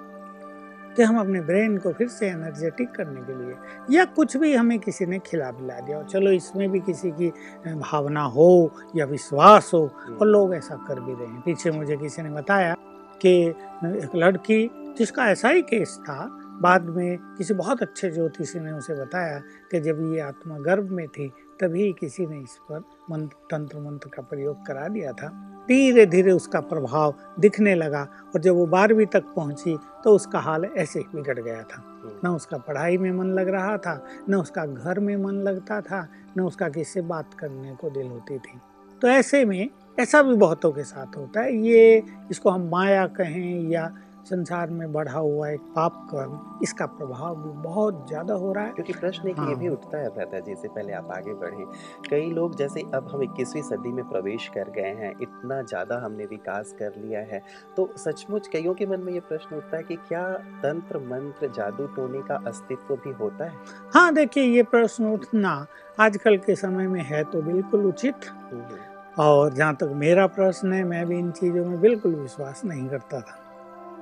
कि 0.95 1.03
हम 1.03 1.19
अपने 1.19 1.41
ब्रेन 1.41 1.77
को 1.77 1.93
फिर 1.93 2.07
से 2.07 2.27
एनर्जेटिक 2.27 2.91
करने 2.91 3.21
के 3.21 3.45
लिए 3.45 3.55
या 3.97 4.05
कुछ 4.05 4.37
भी 4.37 4.53
हमें 4.53 4.79
किसी 4.79 5.05
ने 5.05 5.19
खिला 5.19 5.51
पिला 5.51 5.79
दिया 5.79 6.03
चलो 6.03 6.31
इसमें 6.31 6.71
भी 6.71 6.79
किसी 6.79 7.11
की 7.11 7.29
भावना 7.67 8.21
हो 8.21 8.71
या 8.95 9.05
विश्वास 9.05 9.71
हो 9.73 9.91
और 10.21 10.27
लोग 10.27 10.55
ऐसा 10.55 10.75
कर 10.87 10.99
भी 10.99 11.13
रहे 11.13 11.27
हैं। 11.27 11.41
पीछे 11.41 11.71
मुझे 11.71 11.97
किसी 11.97 12.21
ने 12.21 12.29
बताया 12.29 12.75
कि 13.21 13.49
एक 13.85 14.09
लड़की 14.15 14.93
जिसका 14.97 15.25
ऐसा 15.25 15.49
ही 15.49 15.61
केस 15.61 15.99
था 16.01 16.29
बाद 16.61 16.85
में 16.85 17.17
किसी 17.17 17.53
बहुत 17.53 17.81
अच्छे 17.81 18.11
ज्योतिषी 18.11 18.59
ने 18.59 18.71
उसे 18.71 18.93
बताया 18.93 19.39
कि 19.71 19.79
जब 19.79 20.13
ये 20.13 20.19
आत्मा 20.19 20.57
गर्भ 20.57 20.89
में 20.89 21.07
थी 21.07 21.29
तभी 21.59 21.93
किसी 21.99 22.25
ने 22.25 22.39
इस 22.39 22.59
पर 22.71 22.83
मंत्र 23.11 23.47
तंत्र 23.51 23.79
मंत्र 23.79 24.09
का 24.09 24.21
प्रयोग 24.21 24.65
करा 24.65 24.87
दिया 24.87 25.11
था। 25.13 25.27
धीरे 25.67 26.05
धीरे 26.05 26.31
उसका 26.31 26.59
प्रभाव 26.59 27.13
दिखने 27.39 27.73
लगा 27.75 28.01
और 28.35 28.41
जब 28.41 28.55
वो 28.55 28.65
बारहवीं 28.65 29.05
तक 29.05 29.23
पहुँची 29.35 29.77
तो 30.03 30.11
उसका 30.11 30.39
हाल 30.39 30.65
ऐसे 30.65 30.99
ही 30.99 31.05
बिगड़ 31.15 31.39
गया 31.39 31.61
था। 31.63 31.81
हम्म। 32.03 32.27
न 32.27 32.35
उसका 32.35 32.57
पढ़ाई 32.57 32.97
में 32.97 33.11
मन 33.11 33.25
लग 33.25 33.49
रहा 33.49 33.77
था 33.77 34.05
न 34.29 34.35
उसका 34.35 34.65
घर 34.65 34.99
में 34.99 35.15
मन 35.17 35.41
लगता 35.41 35.81
था 35.81 36.07
न 36.37 36.41
उसका 36.41 36.69
किसी 36.69 36.91
से 36.91 37.01
बात 37.01 37.33
करने 37.33 37.75
को 37.75 37.89
दिल 37.89 38.07
होती 38.07 38.37
थी। 38.37 38.59
तो 39.01 39.07
ऐसे 39.07 39.45
में 39.45 39.69
ऐसा 39.99 40.21
भी 40.21 40.35
बहुतों 40.35 40.71
के 40.71 40.83
साथ 40.83 41.17
होता 41.17 41.41
है। 41.41 41.55
ये 41.57 42.03
इसको 42.31 42.49
हम 42.49 42.69
माया 42.69 43.05
कहें 43.07 43.69
या 43.69 43.91
संसार 44.29 44.69
में 44.71 44.91
बढ़ा 44.93 45.19
हुआ 45.19 45.49
एक 45.49 45.61
पाप 45.75 45.95
कर्म 46.09 46.59
इसका 46.63 46.85
प्रभाव 46.87 47.35
भी 47.37 47.49
बहुत 47.61 48.05
ज़्यादा 48.07 48.33
हो 48.35 48.51
रहा 48.53 48.63
है 48.63 48.71
क्योंकि 48.71 48.93
प्रश्न 48.95 49.33
हाँ। 49.37 49.47
ये 49.49 49.55
भी 49.55 49.65
हाँ। 49.65 49.73
उठता 49.73 49.97
है 49.97 50.09
भ्राता 50.09 50.39
जी 50.39 50.55
से 50.55 50.67
पहले 50.67 50.93
आप 50.93 51.11
आगे 51.11 51.33
बढ़े 51.35 51.65
कई 52.09 52.29
लोग 52.31 52.55
जैसे 52.57 52.81
अब 52.93 53.07
हम 53.09 53.23
इक्कीसवीं 53.23 53.61
सदी 53.63 53.91
में 53.91 54.03
प्रवेश 54.09 54.47
कर 54.47 54.69
गए 54.71 54.93
हैं 54.95 55.13
इतना 55.21 55.61
ज़्यादा 55.63 55.99
हमने 55.99 56.25
विकास 56.27 56.75
कर 56.79 56.93
लिया 56.97 57.19
है 57.27 57.41
तो 57.77 57.89
सचमुच 57.99 58.47
कईयों 58.47 58.73
के 58.73 58.85
मन 58.85 59.01
में 59.01 59.13
ये 59.13 59.19
प्रश्न 59.29 59.55
उठता 59.55 59.77
है 59.77 59.83
कि 59.83 59.95
क्या 60.07 60.23
तंत्र 60.63 60.99
मंत्र 61.05 61.51
जादू 61.53 61.87
टोने 61.95 62.21
का 62.23 62.43
अस्तित्व 62.47 62.95
भी 62.97 63.13
होता 63.15 63.45
है 63.45 63.89
हाँ 63.93 64.13
देखिए 64.13 64.43
ये 64.45 64.63
प्रश्न 64.69 65.13
उठना 65.13 65.55
आजकल 65.99 66.37
के 66.39 66.55
समय 66.57 66.87
में 66.87 67.01
है 67.03 67.23
तो 67.25 67.41
बिल्कुल 67.43 67.85
उचित 67.87 68.29
हम्म। 68.43 68.77
और 69.19 69.53
जहाँ 69.53 69.75
तक 69.75 69.91
मेरा 69.97 70.25
प्रश्न 70.29 70.73
है 70.73 70.83
मैं 70.85 71.05
भी 71.05 71.17
इन 71.19 71.31
चीज़ों 71.33 71.65
में 71.65 71.79
बिल्कुल 71.81 72.15
विश्वास 72.15 72.61
नहीं 72.65 72.87
करता 72.89 73.21
था 73.21 73.48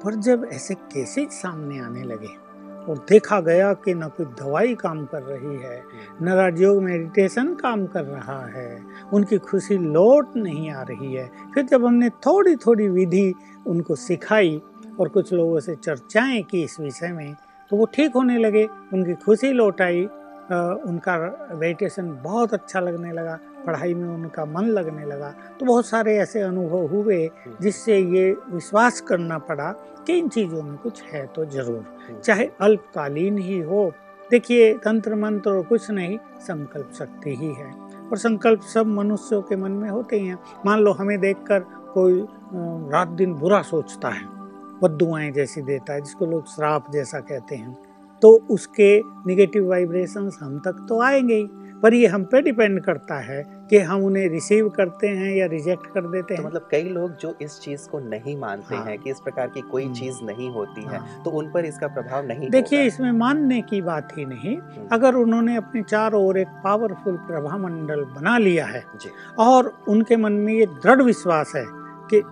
पर 0.03 0.15
जब 0.15 0.49
ऐसे 0.53 0.73
केसेज 0.73 1.29
सामने 1.29 1.79
आने 1.79 2.03
लगे 2.03 2.35
और 2.87 2.97
देखा 3.09 3.39
गया 3.41 3.73
कि 3.73 3.93
न 3.93 4.07
कोई 4.07 4.25
दवाई 4.39 4.75
काम 4.75 5.05
कर 5.05 5.21
रही 5.21 5.55
है 5.57 5.81
न 6.21 6.29
राजयोग 6.29 6.81
मेडिटेशन 6.83 7.53
काम 7.55 7.85
कर 7.85 8.03
रहा 8.03 8.39
है 8.45 8.69
उनकी 9.13 9.37
खुशी 9.37 9.77
लौट 9.77 10.35
नहीं 10.35 10.69
आ 10.71 10.81
रही 10.81 11.13
है 11.13 11.29
फिर 11.53 11.65
जब 11.65 11.85
हमने 11.85 12.09
थोड़ी 12.25 12.55
थोड़ी 12.55 12.87
विधि 12.87 13.33
उनको 13.67 13.95
सिखाई 13.95 14.61
और 14.99 15.09
कुछ 15.09 15.33
लोगों 15.33 15.59
से 15.59 15.75
चर्चाएँ 15.75 16.41
की 16.43 16.63
इस 16.63 16.79
विषय 16.79 17.11
में 17.11 17.35
तो 17.71 17.77
वो 17.77 17.85
ठीक 17.85 18.13
होने 18.15 18.37
लगे 18.37 18.67
उनकी 18.93 19.13
खुशी 19.13 19.51
लौट 19.51 19.81
आई 19.81 20.03
उनका 20.87 21.17
मेडिटेशन 21.53 22.11
बहुत 22.23 22.53
अच्छा 22.53 22.79
लगने 22.79 23.11
लगा 23.11 23.39
पढ़ाई 23.67 23.93
में 23.93 24.07
उनका 24.07 24.45
मन 24.47 24.65
लगने 24.69 25.05
लगा। 25.05 25.29
तो 25.59 25.65
बहुत 25.65 25.85
सारे 25.85 26.17
ऐसे 26.17 26.41
अनुभव 26.41 26.85
हुए। 26.87 27.29
जिससे 27.61 27.97
ये 27.97 28.31
विश्वास 28.51 29.01
करना 29.01 29.37
पड़ा 29.39 29.71
कि 30.07 30.17
इन 30.17 30.27
चीज़ों 30.29 30.61
में 30.63 30.77
कुछ 30.77 31.01
है 31.03 31.25
तो 31.27 31.45
ज़रूर। 31.45 32.21
चाहे 32.23 32.49
अल्पकालीन 32.61 33.37
ही 33.37 33.59
हो 33.61 33.91
देखिए 34.31 34.73
तंत्र 34.75 35.15
मंत्र 35.15 35.51
और 35.51 35.63
कुछ 35.63 35.89
नहीं 35.91 36.17
संकल्प 36.41 36.91
शक्ति 36.93 37.35
ही 37.35 37.51
है। 37.53 37.71
और 38.11 38.17
संकल्प 38.17 38.61
सब 38.63 38.87
मनुष्यों 38.87 39.41
के 39.41 39.55
मन 39.55 39.71
में 39.71 39.89
होते 39.89 40.19
ही 40.19 40.27
हैं। 40.27 40.37
मान 40.65 40.79
लो 40.79 40.91
हमें 40.91 41.19
देखकर 41.19 41.59
कोई 41.93 42.25
रात 42.91 43.07
दिन 43.09 43.33
बुरा 43.33 43.61
सोचता 43.63 44.09
है 44.09 44.25
बदुआएँ 44.83 45.31
जैसी 45.31 45.61
देता 45.61 45.93
है 45.93 46.01
जिसको 46.01 46.25
लोग 46.25 46.47
श्राप 46.47 46.91
जैसा 46.91 47.19
कहते 47.19 47.55
हैं 47.55 47.77
तो 48.21 48.29
उसके 48.51 48.99
निगेटिव 49.27 49.69
वाइब्रेशंस 49.69 50.37
हम 50.41 50.59
तक 50.59 50.85
तो 50.89 51.01
आएँगे 51.01 51.35
ही। 51.35 51.49
पर 51.83 51.93
ये 51.93 52.07
हम 52.07 52.23
पे 52.23 52.41
डिपेंड 52.41 52.79
करता 52.83 53.19
है 53.19 53.43
कि 53.69 53.77
हम 53.79 54.03
उन्हें 54.03 54.27
रिसीव 54.29 54.69
करते 54.69 55.07
हैं 55.07 55.35
या 55.35 55.45
रिजेक्ट 55.45 55.85
कर 55.87 56.01
देते 56.01 56.33
हैं 56.33 56.37
तो 56.37 56.43
हैं 56.43 56.49
मतलब 56.49 56.67
कई 56.71 56.83
लोग 56.83 57.17
जो 57.17 57.35
इस 57.41 57.59
चीज़ 57.59 57.87
को 57.89 57.99
नहीं 57.99 58.35
मानते 58.37 58.75
हाँ। 58.75 58.85
हैं 58.85 58.97
कि 58.99 59.09
इस 59.09 59.19
प्रकार 59.19 59.47
की 59.47 59.61
कोई 59.61 59.83
हम्म। 59.83 59.93
चीज़ 59.93 60.23
नहीं 60.23 60.49
होती 60.49 60.81
हाँ। 60.81 60.93
है 60.93 60.99
हाँ। 60.99 61.23
तो 61.25 61.31
उन 61.31 61.51
पर 61.51 61.65
इसका 61.65 61.87
प्रभाव 61.87 62.25
नहीं 62.27 62.49
देखिए 62.49 62.83
इसमें 62.83 63.11
मानने 63.11 63.61
की 63.61 63.81
बात 63.81 64.17
ही 64.17 64.25
नहीं 64.25 64.57
हम्म, 64.57 64.87
अगर 64.91 65.15
उन्होंने 65.15 65.55
अपने 65.55 65.81
चारों 65.83 66.25
ओर 66.25 66.37
एक 66.37 66.47
पावरफुल 66.63 67.17
प्रभा 67.27 67.57
मंडल 67.57 68.03
बना 68.15 68.37
लिया 68.37 68.65
है 68.65 68.83
और 69.39 69.73
उनके 69.87 70.17
मन 70.17 70.33
में 70.33 70.53
ये 70.53 70.65
दृढ़ 70.65 71.01
विश्वास 71.01 71.53
है 71.55 71.65
कि 72.13 72.23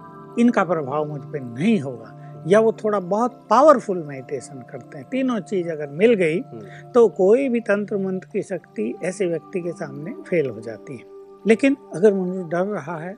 इनका 0.42 0.64
प्रभाव 0.64 1.08
मुझ 1.08 1.22
पर 1.22 1.42
नहीं 1.42 1.80
होगा 1.80 2.25
या 2.48 2.60
वो 2.60 2.72
थोड़ा 2.72 3.00
बहुत 3.00 3.48
पावरफुल 3.50 4.04
मेडिटेशन 4.04 4.64
करते 4.72 4.98
हैं। 4.98 5.08
तीनों 5.10 5.40
चीज़ 5.40 5.70
अगर 5.70 5.90
मिल 5.90 6.14
गई 6.14 6.40
हम्म, 6.40 6.92
तो 6.92 7.08
कोई 7.08 7.50
भी 7.50 7.60
तंत्र 7.60 7.98
मंत्र 7.98 8.30
की 8.34 8.42
शक्ति 8.42 8.94
ऐसे 9.04 9.26
व्यक्ति 9.26 9.62
के 9.62 9.72
सामने 9.72 10.14
फेल 10.30 10.50
हो 10.50 10.60
जाती 10.60 10.98
है। 10.98 11.04
लेकिन 11.48 11.78
अगर 11.96 12.14
मनुष्य 12.14 12.50
डर 12.50 12.66
रहा 12.66 12.98
है 12.98 13.16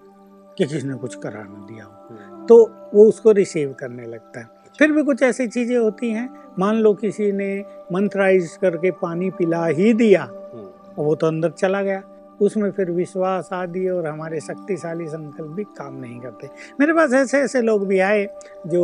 कि 0.57 0.65
किसी 0.65 0.87
ने 0.87 0.95
कुछ 0.95 1.15
करा 1.15 1.43
ना 1.43 1.65
दिया 1.69 1.85
हो 1.85 1.91
हम्म, 2.09 2.45
तो 2.45 2.63
वो 2.93 3.05
उसको 3.05 3.31
रिसीव 3.31 3.75
करने 3.79 4.05
लगता 4.05 4.39
है। 4.39 4.47
फिर 4.79 4.91
भी 4.91 5.03
कुछ 5.03 5.23
ऐसी 5.23 5.47
चीज़ें 5.47 5.77
होती 5.77 6.09
हैं 6.11 6.29
मान 6.59 6.75
लो 6.75 6.93
किसी 6.93 7.31
ने 7.31 7.65
मंत्राइज 7.91 8.57
करके 8.61 8.91
पानी 8.91 9.29
पिला 9.29 9.65
ही 9.65 9.93
दिया 9.93 10.23
हम्म, 10.23 10.65
और 10.97 11.05
वो 11.05 11.15
तो 11.15 11.27
अंदर 11.27 11.49
चला 11.49 11.81
गया। 11.81 12.03
उसमें 12.41 12.71
फिर 12.71 12.91
विश्वास 12.91 13.49
आदि 13.53 13.87
और 13.89 14.07
हमारे 14.07 14.39
शक्तिशाली 14.39 15.07
संकल्प 15.07 15.47
भी 15.47 15.63
काम 15.63 15.95
नहीं 15.95 16.19
करते। 16.19 16.49
मेरे 16.79 16.93
पास 16.93 17.13
ऐसे 17.13 17.39
ऐसे 17.39 17.61
लोग 17.61 17.87
भी 17.87 17.99
आए 17.99 18.27
जो 18.67 18.83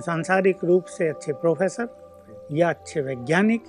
सांसारिक 0.00 0.56
रूप 0.64 0.84
से 0.84 1.08
अच्छे 1.08 1.32
प्रोफेसर 1.32 1.88
या 2.52 2.70
अच्छे 2.70 3.00
वैज्ञानिक 3.00 3.62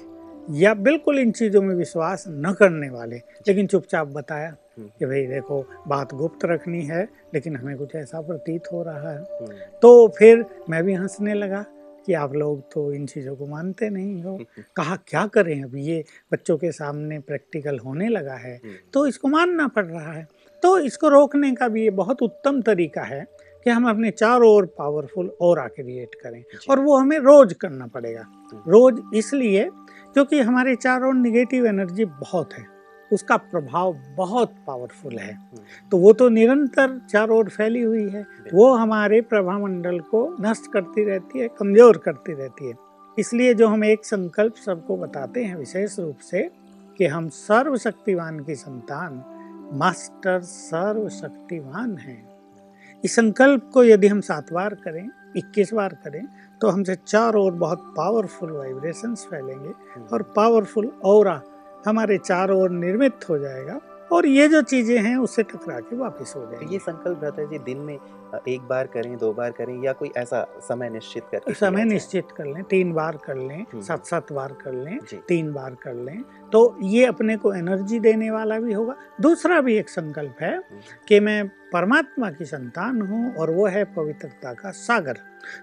या 0.51 0.73
बिल्कुल 0.73 1.19
इन 1.19 1.31
चीज़ों 1.31 1.61
में 1.61 1.75
विश्वास 1.75 2.23
न 2.27 2.55
करने 2.59 2.89
वाले। 2.89 3.15
लेकिन 3.15 3.67
चुपचाप 3.67 4.07
बताया 4.07 4.49
हम्म, 4.49 4.87
कि 4.99 5.05
भाई 5.05 5.25
देखो 5.25 5.65
बात 5.87 6.13
गुप्त 6.13 6.45
रखनी 6.45 6.81
है 6.81 7.09
लेकिन 7.33 7.55
हमें 7.55 7.77
कुछ 7.77 7.95
ऐसा 7.95 8.21
प्रतीत 8.21 8.63
हो 8.73 8.83
रहा 8.83 9.11
है। 9.11 9.17
हम्म, 9.17 9.53
तो 9.81 10.07
फिर 10.07 10.45
मैं 10.69 10.83
भी 10.83 10.93
हंसने 10.93 11.33
लगा 11.33 11.65
कि 12.05 12.13
आप 12.13 12.33
लोग 12.33 12.71
तो 12.71 12.93
इन 12.93 13.05
चीज़ों 13.05 13.35
को 13.35 13.45
मानते 13.45 13.89
नहीं 13.89 14.23
हो। 14.23 14.39
कहा 14.75 14.95
क्या 14.95 15.27
करें? 15.27 15.63
अब 15.63 15.71
ये 15.75 16.05
बच्चों 16.33 16.57
के 16.57 16.71
सामने 16.71 17.19
प्रैक्टिकल 17.19 17.79
होने 17.79 18.07
लगा 18.07 18.33
है। 18.33 18.57
हम्म, 18.57 18.73
तो 18.93 19.07
इसको 19.07 19.27
मानना 19.27 19.67
पड़ 19.67 19.85
रहा 19.85 20.13
है। 20.13 20.27
तो 20.61 20.79
इसको 20.79 21.09
रोकने 21.09 21.55
का 21.55 21.67
भी 21.67 21.83
ये 21.83 21.89
बहुत 21.89 22.21
उत्तम 22.21 22.61
तरीका 22.61 23.01
है 23.01 23.25
कि 23.63 23.69
हम 23.69 23.89
अपने 23.89 24.11
चारों 24.11 24.55
ओर 24.55 24.65
पावरफुल 24.65 25.31
और 25.41 25.67
क्रिएट 25.67 26.15
करें। 26.15 26.43
और 26.69 26.79
वो 26.79 26.97
हमें 26.97 27.17
रोज 27.19 27.53
करना 27.53 27.87
पड़ेगा। 27.87 28.25
रोज 28.67 29.01
इसलिए 29.13 29.69
क्योंकि 30.13 30.39
हमारे 30.39 30.75
चारों 30.75 31.07
ओर 31.07 31.13
निगेटिव 31.13 31.65
एनर्जी 31.65 32.05
बहुत 32.05 32.53
है। 32.53 32.73
उसका 33.11 33.37
प्रभाव 33.37 33.93
बहुत 34.17 34.53
पावरफुल 34.67 35.17
है। 35.17 35.33
हम्म, 35.33 35.89
तो 35.91 35.97
वो 35.97 36.13
तो 36.13 36.29
निरंतर 36.29 37.01
चारों 37.09 37.37
ओर 37.37 37.49
फैली 37.49 37.81
हुई 37.81 38.09
है। 38.09 38.25
वो 38.53 38.73
हमारे 38.73 39.21
प्रभामंडल 39.21 39.99
को 39.99 40.35
नष्ट 40.41 40.71
करती 40.71 41.03
रहती 41.03 41.39
है 41.39 41.47
कमज़ोर 41.47 41.97
करती 41.97 42.33
रहती 42.33 42.67
है। 42.67 42.73
इसलिए 43.19 43.53
जो 43.53 43.67
हम 43.67 43.83
एक 43.83 44.05
संकल्प 44.05 44.55
सबको 44.55 44.97
बताते 44.97 45.43
हैं 45.43 45.55
विशेष 45.55 45.99
रूप 45.99 46.17
से 46.17 46.51
कि 46.97 47.05
हम 47.05 47.29
सर्वशक्तिवान 47.29 48.39
की 48.39 48.55
संतान 48.55 49.23
मास्टर 49.73 50.41
सर्वशक्तिवान 50.41 51.97
हैं। 51.97 52.32
इस 53.03 53.15
संकल्प 53.15 53.69
को 53.73 53.83
यदि 53.83 54.07
हम 54.07 54.21
सात 54.21 54.51
बार 54.53 54.73
करें 54.83 55.07
इक्कीस 55.37 55.73
बार 55.73 55.93
करें 56.03 56.23
तो 56.61 56.69
हमसे 56.69 56.95
चार 56.97 57.35
ओर 57.35 57.51
बहुत 57.53 57.93
पावरफुल 57.97 58.51
वाइब्रेशंस 58.51 59.25
फैलेंगे 59.29 59.69
हम्म, 59.69 60.05
और 60.05 60.21
पावरफुल 60.35 60.91
और 61.05 61.27
हमारे 61.87 62.17
चार 62.19 62.51
ओर 62.51 62.69
निर्मित 62.71 63.29
हो 63.29 63.37
जाएगा 63.37 63.79
और 64.11 64.25
ये 64.27 64.47
जो 64.47 64.61
चीज़ें 64.63 64.97
हैं 64.99 65.15
उससे 65.17 65.43
टकरा 65.43 65.79
के 65.79 65.95
वापस 65.95 66.33
हो 66.35 66.45
जाएगी 66.45 66.73
ये 66.73 66.79
संकल्प 66.79 67.23
रहता 67.23 67.41
है 67.41 67.47
जी 67.49 67.59
दिन 67.63 67.77
में 67.79 67.97
एक 68.49 68.61
बार 68.61 68.87
करें 68.87 69.15
दो 69.17 69.31
बार 69.33 69.51
करें 69.51 69.73
या 69.83 69.93
कोई 69.93 70.11
ऐसा 70.17 70.45
समय 70.61 70.89
निश्चित 70.89 71.23
किया 71.31 71.53
समय 71.53 71.83
निश्चित 71.83 72.31
कर 72.37 72.45
लें 72.45 72.63
तीन 72.63 72.93
बार 72.93 73.17
कर 73.25 73.35
लें 73.37 73.59
हम्म। 73.61 73.81
सात 73.81 74.05
सात 74.05 74.31
बार 74.31 74.53
कर 74.61 74.73
लें 74.73 74.97
तीन 75.27 75.51
बार 75.53 75.75
कर 75.83 75.93
लें 75.95 76.21
तो 76.51 76.77
ये 76.81 77.05
अपने 77.05 77.37
को 77.37 77.53
एनर्जी 77.53 77.99
देने 77.99 78.31
वाला 78.31 78.59
भी 78.59 78.73
होगा। 78.73 78.95
दूसरा 79.21 79.59
भी 79.61 79.77
एक 79.77 79.89
संकल्प 79.89 80.41
है 80.41 80.55
हम्म, 80.55 80.79
कि 81.07 81.19
मैं 81.19 81.47
परमात्मा 81.73 82.29
की 82.31 82.45
संतान 82.45 83.01
हूँ 83.01 83.35
और 83.35 83.51
वो 83.51 83.67
है 83.67 83.83
पवित्रता 83.93 84.53
का 84.53 84.71
सागर। 84.71 85.17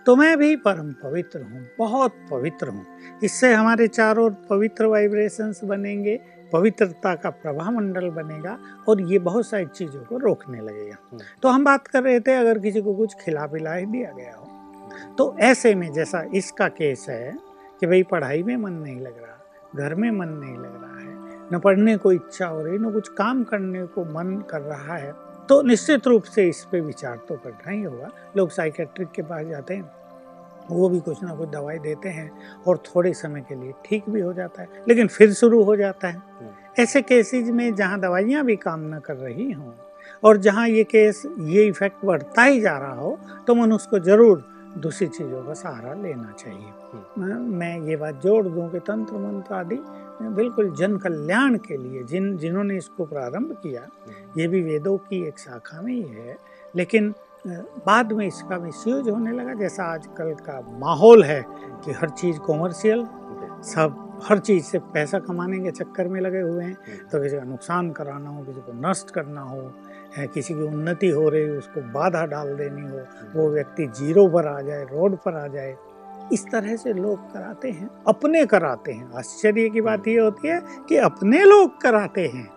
तो 0.06 0.16
मैं 0.16 0.36
भी 0.38 0.56
परम 0.56 0.90
पवित्र 0.92 1.40
हूँ 1.42 1.66
बहुत 1.78 2.14
पवित्र 2.30 2.68
हूँ। 2.68 2.86
इससे 3.24 3.52
हमारे 3.54 3.88
चारों 3.88 4.30
पवित्र 4.50 4.86
वाइब्रेशंस 4.86 5.60
बनेंगे 5.64 6.20
पवित्रता 6.52 7.14
का 7.14 7.30
प्रभा 7.30 7.70
मंडल 7.70 8.08
बनेगा 8.10 8.58
और 8.88 9.00
ये 9.02 9.18
बहुत 9.18 9.46
सारी 9.46 9.66
चीज़ों 9.66 10.02
को 10.04 10.18
रोकने 10.18 10.60
लगेगा। 10.60 10.96
हम्म। 11.12 11.22
तो 11.42 11.48
हम 11.48 11.64
बात 11.64 11.86
कर 11.86 12.02
रहे 12.02 12.20
थे 12.20 12.34
अगर 12.34 12.58
किसी 12.58 12.80
को 12.80 12.94
कुछ 12.94 13.14
खिला 13.14 13.46
पिला 13.46 13.74
ही 13.74 13.86
दिया 13.86 14.10
गया 14.10 14.36
हो 14.36 14.46
तो 15.18 15.36
ऐसे 15.40 15.74
में 15.74 15.92
जैसा 15.92 16.24
इसका 16.34 16.68
केस 16.68 17.06
है 17.08 17.38
कि 17.80 17.86
भाई 17.86 18.02
पढ़ाई 18.02 18.42
में 18.42 18.56
मन 18.56 18.72
नहीं 18.72 19.00
लग 19.00 19.22
रहा 19.22 19.36
घर 19.76 19.94
में 19.94 20.10
मन 20.10 20.28
नहीं 20.28 20.56
लग 20.58 20.82
रहा 20.82 20.98
है 21.00 21.48
न 21.54 21.58
पढ़ने 21.58 21.96
को 21.96 22.12
इच्छा 22.12 22.46
हो 22.46 22.62
रही 22.62 22.78
न 22.78 22.92
कुछ 22.92 23.08
काम 23.08 23.44
करने 23.44 23.86
को 23.86 24.04
मन 24.04 24.44
कर 24.50 24.60
रहा 24.60 24.96
है 24.96 25.12
तो 25.48 25.62
निश्चित 25.62 26.06
रूप 26.06 26.22
से 26.22 26.48
इस 26.48 26.64
पर 26.64 26.80
विचार 26.80 27.16
तो 27.28 27.36
करना 27.36 27.70
ही 27.70 27.82
होगा। 27.82 28.10
लोग 28.36 28.50
साइकेट्रिक 28.50 29.10
के 29.10 29.22
पास 29.22 29.46
जाते 29.46 29.74
हैं। 29.74 29.99
वो 30.70 30.88
भी 30.88 31.00
कुछ 31.00 31.22
ना 31.22 31.34
कुछ 31.34 31.48
दवाई 31.48 31.78
देते 31.78 32.08
हैं 32.08 32.30
और 32.66 32.82
थोड़े 32.86 33.12
समय 33.14 33.40
के 33.48 33.54
लिए 33.54 33.72
ठीक 33.84 34.08
भी 34.10 34.20
हो 34.20 34.32
जाता 34.32 34.62
है 34.62 34.84
लेकिन 34.88 35.06
फिर 35.08 35.32
शुरू 35.34 35.62
हो 35.64 35.76
जाता 35.76 36.08
है। 36.08 36.22
ऐसे 36.78 37.02
केसेज 37.02 37.50
में 37.50 37.74
जहाँ 37.74 38.00
दवाइयाँ 38.00 38.44
भी 38.44 38.56
काम 38.56 38.94
न 38.94 38.98
कर 38.98 39.16
रही 39.16 39.50
हों 39.52 39.72
और 40.24 40.36
जहाँ 40.36 40.68
ये 40.68 40.84
केस 40.84 41.22
ये 41.40 41.66
इफ़ेक्ट 41.66 42.04
बढ़ता 42.04 42.42
ही 42.42 42.60
जा 42.60 42.76
रहा 42.78 42.94
हो 42.94 43.18
तो 43.46 43.54
मनुष्य 43.54 43.88
को 43.90 43.98
ज़रूर 44.04 44.44
दूसरी 44.78 45.06
चीज़ों 45.08 45.42
का 45.44 45.54
सहारा 45.54 45.94
लेना 45.94 46.32
चाहिए। 46.38 46.98
मैं 47.18 47.34
मैं 47.58 47.78
ये 47.88 47.96
बात 47.96 48.20
जोड़ 48.22 48.46
दूँ 48.46 48.68
कि 48.70 48.78
तंत्र 48.78 49.16
मंत्र 49.16 49.54
आदि 49.54 49.78
बिल्कुल 50.34 50.70
जन 50.76 50.96
कल्याण 50.98 51.56
के 51.58 51.76
लिए 51.76 52.02
जिन 52.02 52.36
जिन्होंने 52.38 52.76
इसको 52.76 53.04
प्रारंभ 53.04 53.52
किया 53.62 53.86
ये 54.38 54.46
भी 54.48 54.62
वेदों 54.62 54.96
की 55.00 55.22
एक 55.28 55.38
शाखा 55.38 55.80
में 55.82 55.92
ही 55.92 56.02
है 56.02 56.36
लेकिन 56.76 57.12
बाद 57.46 58.12
में 58.12 58.26
इसका 58.26 58.58
मिसयूज 58.58 59.08
होने 59.08 59.32
लगा 59.32 59.54
जैसा 59.54 59.84
आजकल 59.92 60.32
का 60.46 60.60
माहौल 60.80 61.22
है 61.24 61.42
कि 61.84 61.92
हर 61.92 62.08
चीज़ 62.10 62.38
कॉमर्शियल 62.38 63.06
सब 63.64 64.06
हर 64.24 64.38
चीज़ 64.38 64.64
से 64.64 64.78
पैसा 64.94 65.18
कमाने 65.18 65.58
के 65.58 65.70
चक्कर 65.70 66.08
में 66.08 66.20
लगे 66.20 66.40
हुए 66.40 66.64
हैं। 66.64 67.06
तो 67.12 67.20
किसी 67.22 67.36
का 67.36 67.42
नुकसान 67.44 67.90
कराना 67.90 68.30
हो 68.30 68.42
किसी 68.44 68.60
को 68.60 68.72
नष्ट 68.88 69.10
करना 69.10 69.40
हो 69.42 69.60
किसी 70.34 70.54
की 70.54 70.62
उन्नति 70.62 71.08
हो 71.08 71.28
रही 71.28 71.46
हो 71.48 71.56
उसको 71.58 71.80
बाधा 71.92 72.24
डाल 72.26 72.54
देनी 72.56 72.82
हो 72.90 73.04
वो 73.34 73.48
व्यक्ति 73.50 73.86
ज़ीरो 73.98 74.26
पर 74.28 74.46
आ 74.46 74.60
जाए 74.60 74.84
रोड 74.84 75.16
पर 75.24 75.36
आ 75.36 75.46
जाए 75.46 75.76
इस 76.32 76.44
तरह 76.46 76.76
से 76.76 76.92
लोग 76.92 77.32
कराते 77.32 77.70
हैं 77.70 77.88
अपने 78.08 78.44
कराते 78.46 78.92
हैं। 78.92 79.10
आश्चर्य 79.12 79.68
की 79.68 79.80
बात 79.80 80.08
ये 80.08 80.18
होती 80.20 80.48
है 80.48 80.60
कि 80.88 80.96
अपने 80.96 81.44
लोग 81.44 81.80
कराते 81.80 82.26
हैं। 82.26 82.48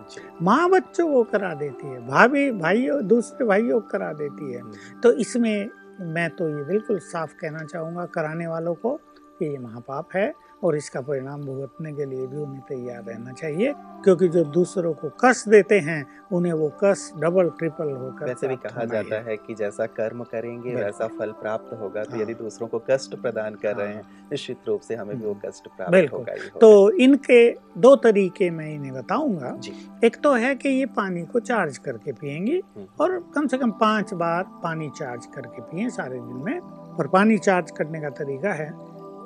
माँ 0.42 0.68
बच्चों 0.70 1.08
को 1.12 1.22
करा 1.24 1.54
देती 1.54 1.86
है 1.86 2.06
भाभी 2.06 2.50
भाइयों 2.52 3.06
दूसरे 3.06 3.46
भाइयों 3.46 3.80
को 3.80 3.88
करा 3.88 4.12
देती 4.12 4.52
है। 4.52 4.62
तो 5.02 5.12
इसमें 5.12 5.68
मैं 6.00 6.30
तो 6.30 6.48
ये 6.48 6.64
बिल्कुल 6.64 6.98
साफ़ 6.98 7.34
कहना 7.34 7.64
चाहूँगा 7.64 8.04
कराने 8.04 8.46
वालों 8.46 8.74
को 8.74 8.94
कि 9.38 9.46
ये 9.46 9.58
महापाप 9.58 10.08
है। 10.14 10.32
और 10.64 10.76
इसका 10.76 11.00
परिणाम 11.00 11.42
भुगतने 11.42 11.92
के 11.92 12.04
लिए 12.04 12.26
भी 12.26 12.36
उन्हें 12.36 12.60
तैयार 12.68 13.02
रहना 13.04 13.32
चाहिए 13.32 13.72
क्योंकि 14.04 14.28
जो 14.28 14.44
दूसरों 14.50 14.92
को 14.94 15.08
कष्ट 15.20 15.48
देते 15.48 15.78
हैं 15.80 16.04
उन्हें 16.32 16.52
वो 16.52 16.68
कष्ट 16.84 17.16
डबल 17.20 17.48
ट्रिपल 17.58 17.90
होकर 17.92 18.26
वैसे 18.26 18.48
भी 18.48 18.56
कहा 18.58 18.84
जाता 18.84 19.20
है 19.22 19.36
कि 19.36 19.54
जैसा 19.54 19.86
कर्म 19.92 20.22
करेंगे 20.24 20.74
वैसा 20.74 21.06
फल 21.10 21.32
प्राप्त 21.40 21.72
होगा 21.72 22.04
तो 22.04 22.10
हाँ। 22.10 22.20
यदि 22.20 22.34
दूसरों 22.34 22.68
को 22.68 22.78
कष्ट 22.90 23.14
प्रदान 23.16 23.54
कर 23.54 23.76
रहे 23.76 23.86
हाँ। 23.86 23.94
हैं 23.94 24.28
निश्चित 24.30 24.68
रूप 24.68 24.80
से 24.80 24.94
हमें 24.94 25.16
भी 25.16 25.24
वो 25.24 25.32
हम्म। 25.32 25.48
कष्ट 25.48 25.68
प्राप्त 25.68 25.94
ही 25.94 26.06
होगा 26.06 26.34
तो 26.60 26.90
इनके 26.98 27.40
दो 27.78 27.94
तरीके 28.04 28.50
मैं 28.52 28.70
इन्हें 28.74 28.92
बताऊँगा 28.94 29.56
एक 30.04 30.16
तो 30.22 30.32
है 30.36 30.54
कि 30.54 30.68
ये 30.70 30.86
पानी 30.96 31.22
को 31.24 31.40
चार्ज 31.42 31.78
करके 31.80 32.12
पियेंगी 32.14 32.60
हम्म। 32.76 32.86
और 33.00 33.18
कम 33.34 33.46
से 33.46 33.58
कम 33.58 33.70
पाँच 33.80 34.14
बार 34.14 34.44
पानी 34.62 34.90
चार्ज 34.96 35.26
करके 35.34 35.62
पिए 35.62 35.90
सारे 35.90 36.16
दिन 36.16 36.42
में 36.44 36.58
और 36.94 37.08
पानी 37.08 37.38
चार्ज 37.40 37.70
करने 37.70 38.00
का 38.00 38.08
तरीका 38.14 38.52
है 38.52 38.70